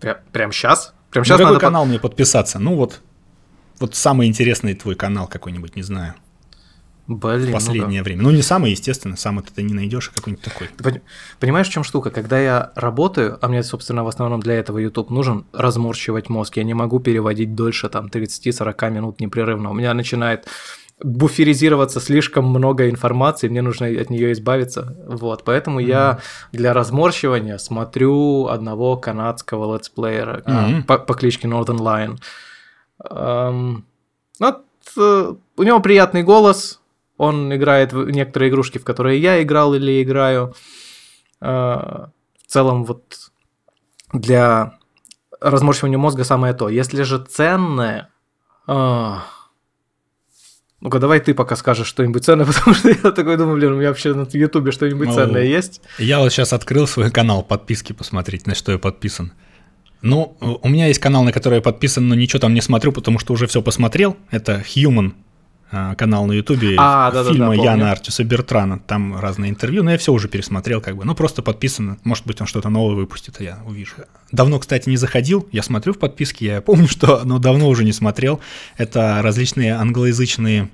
[0.00, 0.94] Прям, прям сейчас?
[1.10, 1.60] Прям На сейчас какой надо...
[1.60, 2.58] канал мне подписаться?
[2.58, 3.00] Ну вот,
[3.80, 6.14] вот самый интересный твой канал какой-нибудь, не знаю,
[7.06, 7.52] Блин, в ну-ка.
[7.52, 8.22] последнее время.
[8.22, 10.68] Ну не самый, естественно, сам это ты не найдешь, а какой-нибудь такой.
[10.76, 11.02] Ты пони-
[11.40, 12.10] Понимаешь, в чем штука?
[12.10, 16.56] Когда я работаю, а мне, собственно, в основном для этого YouTube нужен разморщивать мозг.
[16.58, 19.70] Я не могу переводить дольше там 30-40 минут непрерывно.
[19.70, 20.46] У меня начинает
[21.02, 24.96] буферизироваться слишком много информации, мне нужно от нее избавиться.
[25.06, 26.18] Вот, поэтому я
[26.52, 30.82] для разморщивания смотрю одного канадского летсплеера Мгм.
[30.82, 32.18] по, по кличке Northern Lion.
[33.10, 33.84] Эм,
[34.40, 34.64] вот,
[34.96, 36.80] э, у него приятный голос,
[37.16, 40.54] он играет в некоторые игрушки, в которые я играл или играю.
[41.40, 42.06] Э,
[42.46, 43.30] В целом, вот
[44.12, 44.78] для
[45.40, 46.68] разморщивания мозга самое то.
[46.68, 48.08] Если же ценное...
[48.66, 49.24] а,
[50.80, 53.88] Ну-ка, давай ты пока скажешь что-нибудь ценное, потому что я такой думаю, блин, у меня
[53.88, 55.80] вообще на Ютубе что-нибудь Ну, ценное есть?
[55.98, 59.32] Я вот сейчас открыл свой канал подписки посмотреть, на что я подписан.
[60.02, 63.18] Ну, у меня есть канал, на который я подписан, но ничего там не смотрю, потому
[63.18, 64.16] что уже все посмотрел.
[64.30, 65.12] Это Human
[65.70, 67.64] а, канал на Ютубе А, да-да-да, фильма помню.
[67.64, 68.78] Яна Артиса Бертрана.
[68.78, 71.04] Там разные интервью, но я все уже пересмотрел, как бы.
[71.04, 71.98] Ну, просто подписан.
[72.04, 73.94] Может быть, он что-то новое выпустит, а я увижу.
[74.32, 75.46] Давно, кстати, не заходил.
[75.52, 78.40] Я смотрю в подписке, я помню, что, но давно уже не смотрел.
[78.76, 80.68] Это различные англоязычные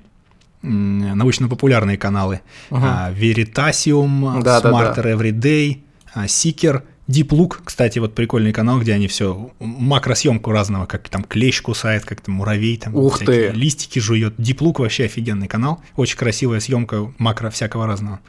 [0.61, 2.41] научно-популярные каналы.
[2.71, 4.41] А, Veritasium.
[4.41, 5.81] Smarter Everyday,
[6.13, 11.23] а, Seeker, Deep Look, кстати, вот прикольный канал, где они все макросъемку разного, как там
[11.23, 13.51] клещ кусает, как там муравей, там Ух ты.
[13.51, 14.33] листики жует.
[14.39, 18.21] Deep Look вообще офигенный канал, очень красивая съемка макро всякого разного.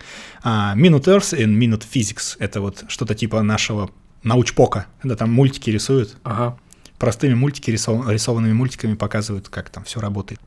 [0.42, 3.90] А, Minute Earth и Minute Physics, это вот что-то типа нашего
[4.22, 6.58] научпока, когда там мультики рисуют, Ага.
[6.98, 10.40] простыми мультики, рисов- рисованными мультиками показывают, как там все работает.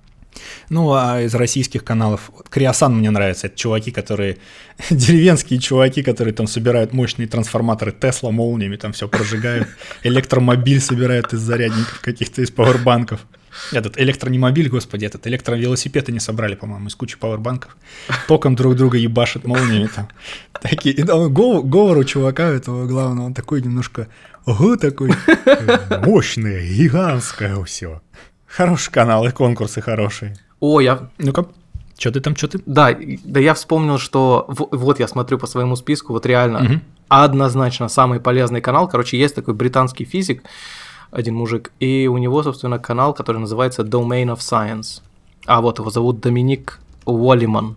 [0.69, 3.47] Ну, а из российских каналов Криосан мне нравится.
[3.47, 4.37] Это чуваки, которые...
[4.89, 9.67] Деревенские чуваки, которые там собирают мощные трансформаторы Тесла молниями, там все прожигают.
[10.03, 13.25] Электромобиль собирают из зарядников каких-то, из пауэрбанков.
[13.71, 17.75] Этот электронемобиль, господи, этот электровелосипед они собрали, по-моему, из кучи пауэрбанков.
[18.27, 20.09] Током друг друга ебашат молниями там.
[20.61, 24.07] Такие, и там гов- говор у чувака этого главного, он такой немножко,
[24.45, 25.11] ого, такой,
[26.05, 28.01] мощное, гигантское все.
[28.49, 30.35] Хороший канал, и конкурсы хорошие.
[30.59, 31.09] О, я...
[31.19, 31.45] Ну-ка,
[31.97, 32.61] что ты там, что ты?
[32.65, 34.45] Да, да я вспомнил, что...
[34.47, 36.81] в- Вот я смотрю по своему списку, вот реально Мгм.
[37.09, 38.87] однозначно самый полезный канал.
[38.87, 40.43] Короче, есть такой британский физик,
[41.11, 45.01] один мужик, и у него, собственно, канал, который называется Domain of Science.
[45.45, 47.75] А вот его зовут Доминик Уоллиман.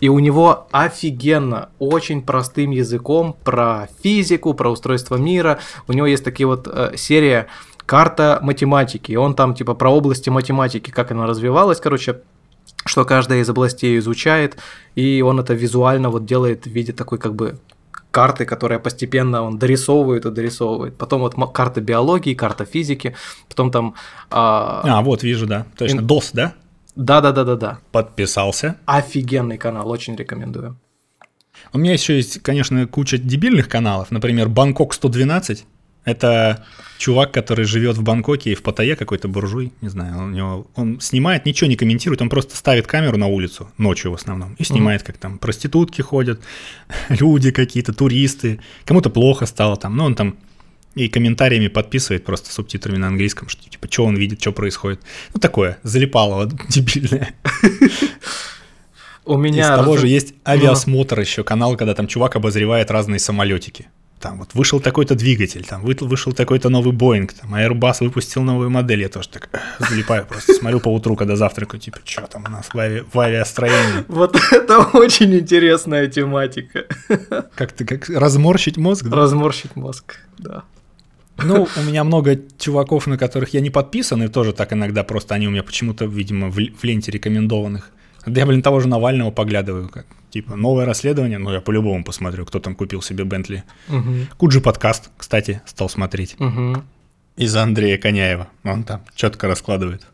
[0.00, 5.58] И у него офигенно, очень простым языком про физику, про устройство мира.
[5.88, 7.46] У него есть такие вот э, серия
[7.86, 9.12] карта математики.
[9.12, 12.20] И он там типа про области математики, как она развивалась, короче,
[12.84, 14.58] что каждая из областей изучает,
[14.94, 17.58] и он это визуально вот делает в виде такой как бы
[18.10, 20.96] карты, которая постепенно он дорисовывает и дорисовывает.
[20.96, 23.14] Потом вот карта биологии, карта физики,
[23.48, 23.94] потом там...
[24.30, 25.66] а, А, вот, вижу, да.
[25.76, 26.52] Точно, Ин- DOS, да?
[26.94, 27.78] Да-да-да-да-да.
[27.92, 28.76] Подписался.
[28.86, 30.78] Офигенный канал, очень рекомендую.
[31.72, 34.10] У меня еще есть, конечно, куча дебильных каналов.
[34.10, 35.66] Например, Бангкок 112.
[36.06, 36.64] Это
[36.98, 41.00] чувак, который живет в Бангкоке и в Паттайе какой-то буржуй, не знаю, у него, он
[41.00, 45.02] снимает, ничего не комментирует, он просто ставит камеру на улицу, ночью в основном, и снимает,
[45.02, 46.40] как там проститутки ходят,
[47.08, 50.36] люди какие-то, туристы, кому-то плохо стало там, ну он там
[50.94, 55.00] и комментариями подписывает просто субтитрами на английском, что типа, что он видит, что происходит.
[55.34, 57.34] Ну такое, залипало дебильное.
[59.26, 59.76] У Из меня...
[59.76, 63.88] того раз- же есть авиасмотр еще канал, когда там чувак обозревает разные самолетики.
[64.20, 68.70] Там вот вышел такой-то двигатель, там вы- вышел такой-то новый Боинг, там Airbus выпустил новую
[68.70, 69.48] модель, я тоже так
[69.90, 73.18] залипаю просто, смотрю по утру, когда завтракаю, типа, что там у нас в, ави- в
[73.20, 74.04] авиастроении.
[74.08, 76.84] Вот это очень интересная тематика.
[77.54, 79.04] Как ты, как разморщить мозг?
[79.04, 79.16] да?
[79.16, 80.62] Разморщить мозг, да.
[81.44, 85.34] Ну, у меня много чуваков, на которых я не подписан, и тоже так иногда просто
[85.34, 87.90] они у меня почему-то, видимо, в, в ленте рекомендованных.
[88.26, 92.44] Да я, блин, того же Навального поглядываю, как, типа, новое расследование, ну, я по-любому посмотрю,
[92.44, 93.62] кто там купил себе Бентли.
[93.88, 96.38] Мгм, Куджи подкаст, кстати, стал смотреть.
[96.38, 96.84] мгм.
[97.36, 98.48] Из-за Андрея Коняева.
[98.64, 100.06] Он там четко раскладывает.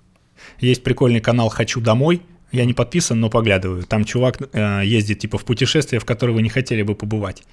[0.59, 2.23] Есть прикольный канал «Хочу домой».
[2.51, 3.85] Я не подписан, но поглядываю.
[3.85, 7.45] Там чувак э, ездит типа в путешествие, в которое вы не хотели бы побывать.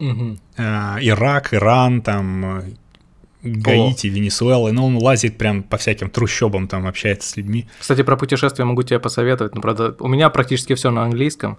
[0.00, 0.40] Мгм.
[0.56, 2.64] Э, Ирак, Иран, там
[3.42, 4.70] Гаити, Венесуэла.
[4.70, 7.66] Но он лазит прям по всяким трущобам, там общается с людьми.
[7.78, 9.54] Кстати, про путешествия могу тебе посоветовать.
[9.54, 11.58] Ну, правда, у меня практически все на английском.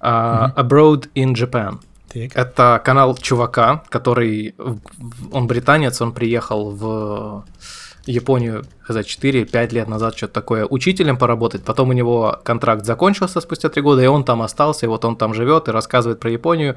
[0.00, 1.78] А, Abroad in Japan.
[2.12, 2.34] Так.
[2.34, 4.54] Это канал чувака, который...
[5.32, 7.44] Он британец, он приехал в
[8.06, 11.62] Японию, за 4-5 лет назад, что-то такое, учителем поработать.
[11.62, 15.16] Потом у него контракт закончился спустя 3 года, и он там остался, и вот он
[15.16, 16.76] там живет и рассказывает про Японию.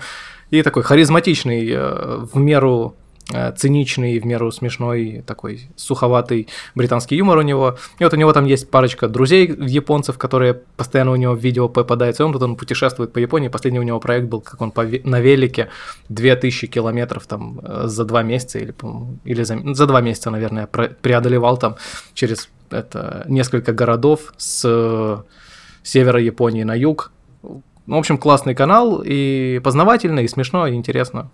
[0.52, 2.96] И такой харизматичный, э, в меру
[3.56, 7.78] циничный, в меру смешной, такой суховатый британский юмор у него.
[8.00, 11.70] И вот у него там есть парочка друзей японцев, которые постоянно у него в видео
[11.70, 12.26] попадаются.
[12.26, 13.48] Он тут он путешествует по Японии.
[13.48, 15.70] Последний у него проект был, как он по, на велике
[16.10, 18.74] 2000 километров там э, за два месяца или,
[19.26, 21.76] или за, за два месяца, наверное, преодолевал там
[22.14, 25.18] через это, несколько городов с э,
[25.84, 27.12] севера Японии на юг.
[27.42, 31.30] В общем, классный канал и познавательный, и смешно, и интересно.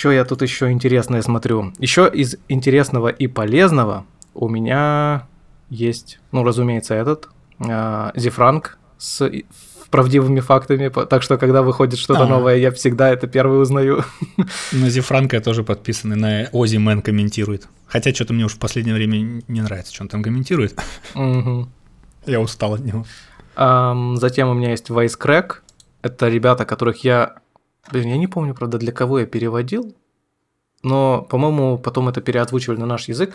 [0.00, 1.74] Что я тут еще интересное смотрю?
[1.78, 5.26] Еще из интересного и полезного у меня
[5.68, 7.28] есть, ну, разумеется, этот
[7.58, 9.30] э, Зифранк с
[9.90, 12.30] правдивыми фактами, так что когда выходит что-то А-а-а.
[12.30, 14.02] новое, я всегда это первый узнаю.
[14.72, 17.68] На Зифранка я тоже подписан, и на Ози Мэн комментирует.
[17.86, 20.80] Хотя что-то мне уже в последнее время не нравится, что он там комментирует.
[21.14, 23.04] Я устал от него.
[24.16, 25.56] Затем у меня есть Vice Crack.
[26.00, 27.34] Это ребята, которых я
[27.92, 29.94] Блин, я не помню, правда, для кого я переводил,
[30.82, 33.34] но, по-моему, потом это переозвучивали на наш язык.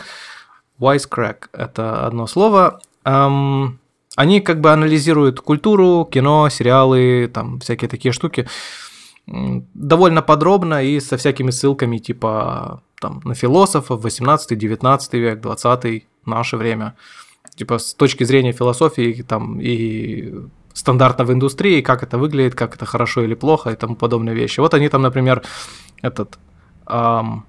[0.78, 2.80] Wisecrack– это одно слово.
[3.04, 3.78] Эм,
[4.14, 8.46] они как бы анализируют культуру, кино, сериалы, там всякие такие штуки
[9.26, 16.94] довольно подробно и со всякими ссылками типа там, на философов 18-19 век, 20 наше время.
[17.56, 20.32] Типа с точки зрения философии там и
[20.76, 24.60] стандартно в индустрии, как это выглядит, как это хорошо или плохо и тому подобные вещи.
[24.60, 25.42] Вот они там, например,
[26.02, 26.38] этот
[26.86, 27.46] эм,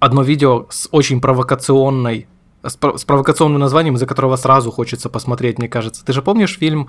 [0.00, 2.26] одно видео с очень провокационной
[2.64, 6.04] с, с провокационным названием, из-за которого сразу хочется посмотреть, мне кажется.
[6.04, 6.88] Ты же помнишь фильм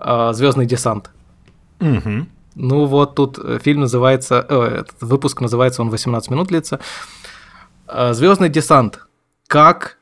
[0.00, 1.10] э, Звездный десант?
[1.80, 2.26] Угу.
[2.54, 6.78] Ну вот тут фильм называется, э, этот выпуск называется, он 18 минут длится.
[7.88, 9.00] Э, Звездный десант.
[9.48, 9.98] Как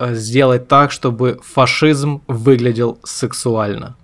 [0.00, 3.96] сделать так, чтобы фашизм выглядел сексуально.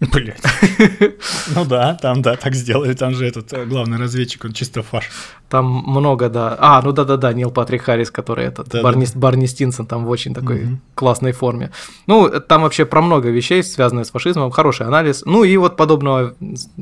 [0.00, 0.40] Блять.
[1.54, 2.94] Ну да, там да, так сделали.
[2.94, 5.10] Там же этот э, главный разведчик, он чисто фаш.
[5.48, 6.56] Там много, да.
[6.60, 9.12] А, ну да-да-да, Нил Патрик Харрис, который этот, да, Барни, да.
[9.16, 10.78] Барни Стинсон там в очень такой угу.
[10.94, 11.72] классной форме.
[12.06, 15.22] Ну, там вообще про много вещей, связанных с фашизмом, хороший анализ.
[15.24, 16.34] Ну и вот подобного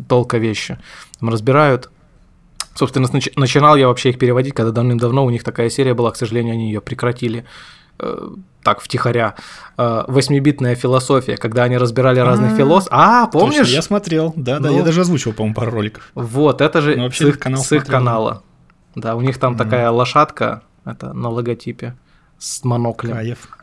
[0.09, 0.79] толка вещи.
[1.21, 1.91] Там разбирают.
[2.75, 6.53] Собственно, начинал я вообще их переводить, когда давным-давно у них такая серия была, к сожалению,
[6.53, 7.86] они ее прекратили Э,
[8.67, 9.37] так, втихаря,
[9.79, 12.57] э, восьмибитная философия, когда они разбирали разных а.
[12.57, 12.93] философов.
[12.93, 13.69] А, помнишь?
[13.69, 14.85] Я смотрел, да-да, я ну.
[14.85, 16.11] даже озвучивал, по-моему, пару роликов.
[16.15, 18.43] Вот, это же ну, с их, с их канала.
[18.97, 21.95] Да, у них там такая лошадка, это на логотипе,
[22.39, 23.15] с моноклем.
[23.15, 23.56] Кайф.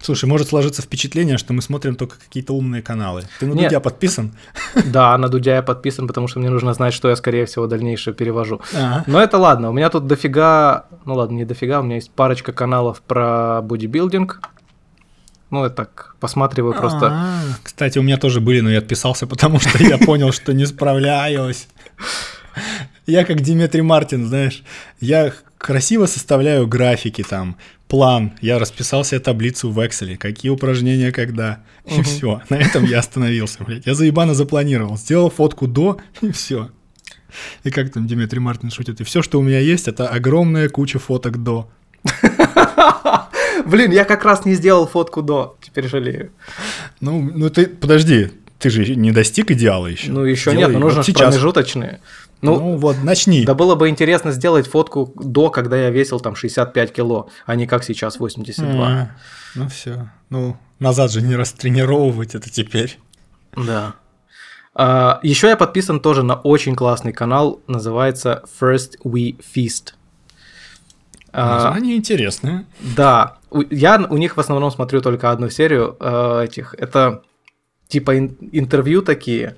[0.00, 3.24] Слушай, может сложиться впечатление, что мы смотрим только какие-то умные каналы.
[3.40, 3.64] Ты на Нет.
[3.64, 4.32] Дудя подписан?
[4.86, 8.14] Да, на Дудя я подписан, потому что мне нужно знать, что я, скорее всего, дальнейшее
[8.14, 8.60] перевожу.
[8.74, 9.04] Ага.
[9.06, 12.52] Но это ладно, у меня тут дофига, ну ладно, не дофига, у меня есть парочка
[12.52, 14.40] каналов про бодибилдинг.
[15.50, 17.06] Ну, я так посматриваю просто.
[17.06, 17.58] А-а-а.
[17.62, 21.68] Кстати, у меня тоже были, но я отписался, потому что я понял, что не справляюсь.
[23.06, 24.62] Я как Дмитрий Мартин, знаешь,
[25.00, 27.56] я красиво составляю графики там,
[27.88, 32.42] план, я расписал себе таблицу в Excel, какие упражнения когда, и все.
[32.50, 33.86] На этом я остановился, блядь.
[33.86, 36.70] Я заебано запланировал, сделал фотку до, и все.
[37.64, 40.98] И как там Дмитрий Мартин шутит, и все, что у меня есть, это огромная куча
[40.98, 41.70] фоток до.
[43.66, 46.30] Блин, я как раз не сделал фотку до, теперь жалею.
[47.00, 50.10] Ну, ну ты, подожди, ты же не достиг идеала еще.
[50.10, 51.34] Ну, еще Делай, нет, но нужно вот сейчас.
[51.34, 52.00] промежуточные.
[52.40, 53.44] Ну, ну вот, начни.
[53.44, 57.66] Да было бы интересно сделать фотку до, когда я весил там 65 кило, а не
[57.66, 58.86] как сейчас 82.
[58.86, 59.10] А,
[59.54, 60.10] ну все.
[60.30, 62.98] Ну, назад же не растренировывать это теперь.
[63.56, 63.94] Да.
[64.74, 69.94] А, еще я подписан тоже на очень классный канал, называется First We Feast.
[71.32, 72.66] А, Название а, интересное.
[72.96, 73.38] Да.
[73.70, 76.74] Я у них в основном смотрю только одну серию э, этих.
[76.78, 77.22] Это
[77.88, 79.56] типа ин- интервью такие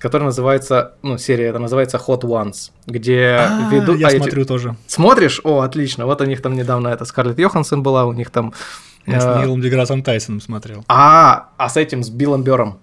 [0.00, 3.98] который называется, ну, серия это называется Hot Ones, где а, ведут...
[3.98, 4.48] Я а смотрю эти...
[4.48, 4.76] тоже.
[4.86, 5.40] Смотришь?
[5.44, 6.06] О, отлично.
[6.06, 8.54] Вот у них там недавно это Скарлетт Йоханссон была, у них там...
[9.06, 10.84] Я с э, Нилом Деграссом Тайсоном смотрел.
[10.88, 12.78] А, а с этим, с Биллом Бёром.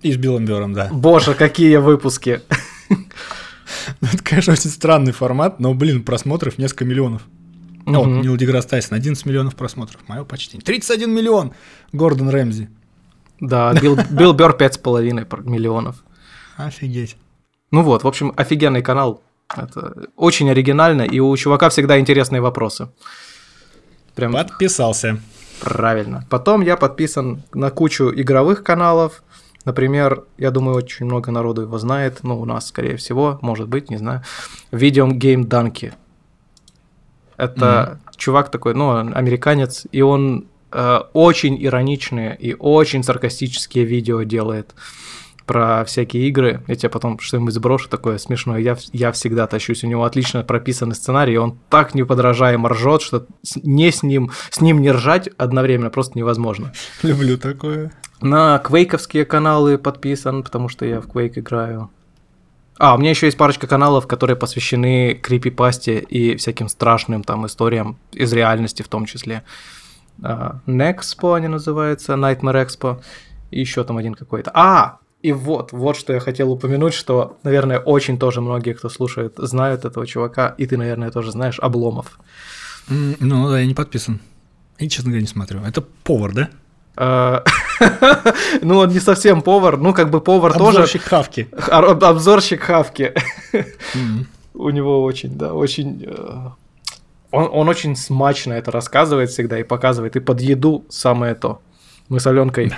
[0.00, 0.88] И с Биллом Бёром, да.
[0.90, 2.40] Боже, какие выпуски.
[4.00, 7.22] Ну, это, конечно, очень странный формат, но, блин, просмотров несколько миллионов.
[7.86, 10.00] О, Нил Деграсс Тайсон, 11 миллионов просмотров.
[10.08, 10.58] Мое почти.
[10.58, 11.52] 31 миллион!
[11.92, 12.68] Гордон Рэмзи.
[13.40, 16.04] Да, Билл, Билл Бёрр 5,5 миллионов.
[16.56, 17.16] Офигеть.
[17.70, 19.22] Ну вот, в общем, офигенный канал.
[19.56, 22.88] Это очень оригинально, и у чувака всегда интересные вопросы.
[24.14, 24.32] Прям...
[24.32, 25.20] Подписался.
[25.60, 26.26] Правильно.
[26.28, 29.22] Потом я подписан на кучу игровых каналов.
[29.64, 33.90] Например, я думаю, очень много народу его знает, ну, у нас, скорее всего, может быть,
[33.90, 34.22] не знаю.
[34.72, 35.92] Видео Game Donkey.
[37.36, 38.16] Это mm-hmm.
[38.16, 44.74] чувак такой, ну, американец, и он э, очень ироничные и очень саркастические видео делает
[45.46, 46.62] про всякие игры.
[46.66, 48.58] Я тебе потом что-нибудь сброшу такое смешное.
[48.58, 49.84] Я, я всегда тащусь.
[49.84, 54.80] У него отлично прописанный сценарий, он так неподражаемо ржет, что не с ним, с ним
[54.80, 56.72] не ржать одновременно просто невозможно.
[57.02, 57.92] Люблю такое.
[58.20, 61.90] На квейковские каналы подписан, потому что я в Quake играю.
[62.78, 67.98] А, у меня еще есть парочка каналов, которые посвящены крипипасте и всяким страшным там историям
[68.12, 69.42] из реальности в том числе.
[70.20, 73.02] Uh, Nexpo они называются, Nightmare Expo.
[73.50, 74.50] И еще там один какой-то.
[74.54, 79.34] А, и вот, вот что я хотел упомянуть, что, наверное, очень тоже многие, кто слушает,
[79.36, 82.18] знают этого чувака, и ты, наверное, тоже знаешь, Обломов.
[82.88, 84.20] Mm, ну, да, я не подписан.
[84.78, 85.60] И, честно говоря, не смотрю.
[85.60, 86.50] Это повар, да?
[86.96, 87.44] А,
[88.62, 90.78] ну, он не совсем повар, ну, как бы повар тоже...
[90.78, 91.48] Обзорщик Хавки.
[91.68, 93.14] Обзорщик Хавки.
[94.54, 96.04] У него очень, да, очень...
[96.04, 96.50] Э,
[97.30, 101.62] он, он очень смачно это рассказывает всегда и показывает, и под еду самое то.
[102.08, 102.72] Мы с Аленкой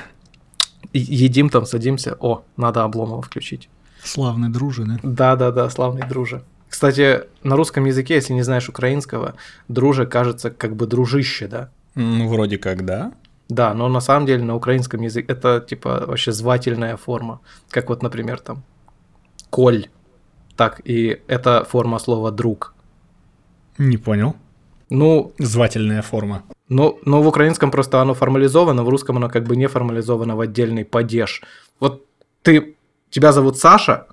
[0.98, 3.68] едим там, садимся, о, надо Обломова включить.
[4.02, 4.98] Славный друже, да?
[5.02, 6.42] Да-да-да, славный друже.
[6.68, 9.34] Кстати, на русском языке, если не знаешь украинского,
[9.68, 11.70] друже кажется как бы дружище, да?
[11.94, 13.12] Ну, вроде как, да.
[13.48, 17.40] Да, но на самом деле на украинском языке это типа вообще звательная форма.
[17.70, 18.64] Как вот, например, там
[19.50, 19.86] коль.
[20.56, 22.74] Так, и это форма слова друг.
[23.78, 24.34] Не понял.
[24.90, 25.32] Ну...
[25.38, 26.42] Звательная форма.
[26.68, 30.40] Ну, но в украинском просто оно формализовано, в русском оно как бы не формализовано в
[30.40, 31.42] отдельный падеж.
[31.80, 32.06] Вот
[32.42, 32.76] ты,
[33.10, 34.06] тебя зовут Саша,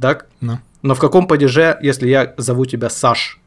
[0.00, 0.26] так?
[0.40, 0.58] Ну.
[0.82, 3.40] Но в каком падеже, если я зову тебя Саш?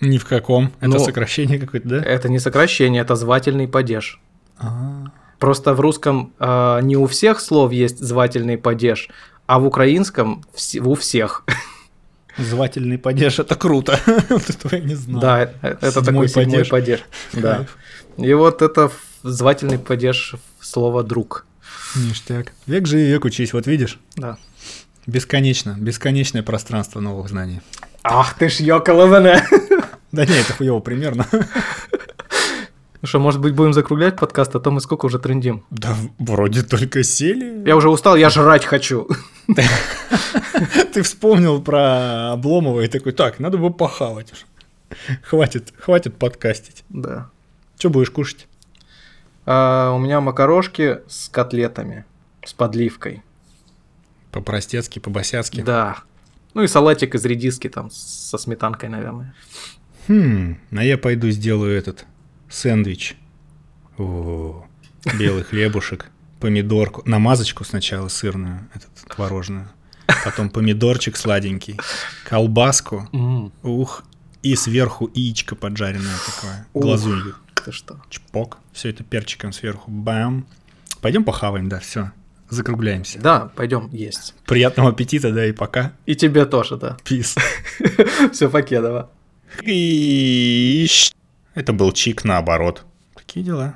[0.00, 0.72] Ни в каком.
[0.80, 1.96] Это ну, сокращение какое-то, да?
[1.96, 4.20] Это не сокращение, это звательный падеж.
[4.58, 5.12] А-а-а.
[5.38, 9.10] Просто в русском э, не у всех слов есть звательный падеж,
[9.46, 11.44] а в украинском вс- у всех.
[12.38, 13.98] Звательный падеж, это круто.
[14.28, 15.20] вот этого я не знал.
[15.20, 17.00] Да, это седьмой такой седьмой падеж.
[17.32, 17.66] Да.
[18.18, 18.90] И вот это
[19.22, 21.46] звательный падеж слова «друг».
[21.96, 22.52] Ништяк.
[22.66, 23.98] Век же и век учись, вот видишь?
[24.16, 24.38] Да.
[25.06, 27.60] Бесконечно, бесконечное пространство новых знаний.
[28.02, 29.44] Ах ты ж ёколоване!
[30.12, 31.26] Да не, это хуёво примерно.
[33.02, 35.62] Ну что, может быть, будем закруглять подкаст, а то мы сколько уже трендим?
[35.70, 37.62] Да вроде только сели.
[37.68, 39.06] Я уже устал, я жрать хочу.
[40.94, 44.32] Ты вспомнил про Обломова и такой, так, надо бы похавать.
[45.22, 46.84] Хватит, хватит подкастить.
[46.88, 47.30] Да.
[47.78, 48.46] Что будешь кушать?
[49.44, 52.04] А, у меня макарошки с котлетами,
[52.44, 53.22] с подливкой.
[54.32, 55.60] По-простецки, по-босяцки?
[55.60, 55.98] Да.
[56.54, 59.34] Ну и салатик из редиски там со сметанкой, наверное.
[60.08, 62.06] Хм, а я пойду сделаю этот
[62.48, 63.16] сэндвич.
[63.98, 64.64] О,
[65.18, 69.68] белый хлебушек, помидорку, намазочку сначала сырную, этот творожную,
[70.24, 71.78] потом помидорчик сладенький,
[72.24, 73.08] колбаску,
[73.62, 74.04] ух,
[74.42, 77.34] и сверху яичко поджаренное такое, глазунью.
[77.66, 77.98] Ты что?
[78.10, 80.46] Чпок, все это перчиком сверху, бам.
[81.00, 82.12] Пойдем похаваем, да, все.
[82.48, 83.18] Закругляемся.
[83.18, 84.36] Да, пойдем есть.
[84.46, 85.92] Приятного аппетита, да, и пока.
[86.06, 86.96] И тебе тоже, да.
[87.02, 87.34] Пис.
[88.32, 89.10] Все, покедово.
[89.64, 91.02] Это
[91.72, 92.84] был чик наоборот.
[93.16, 93.74] Такие дела.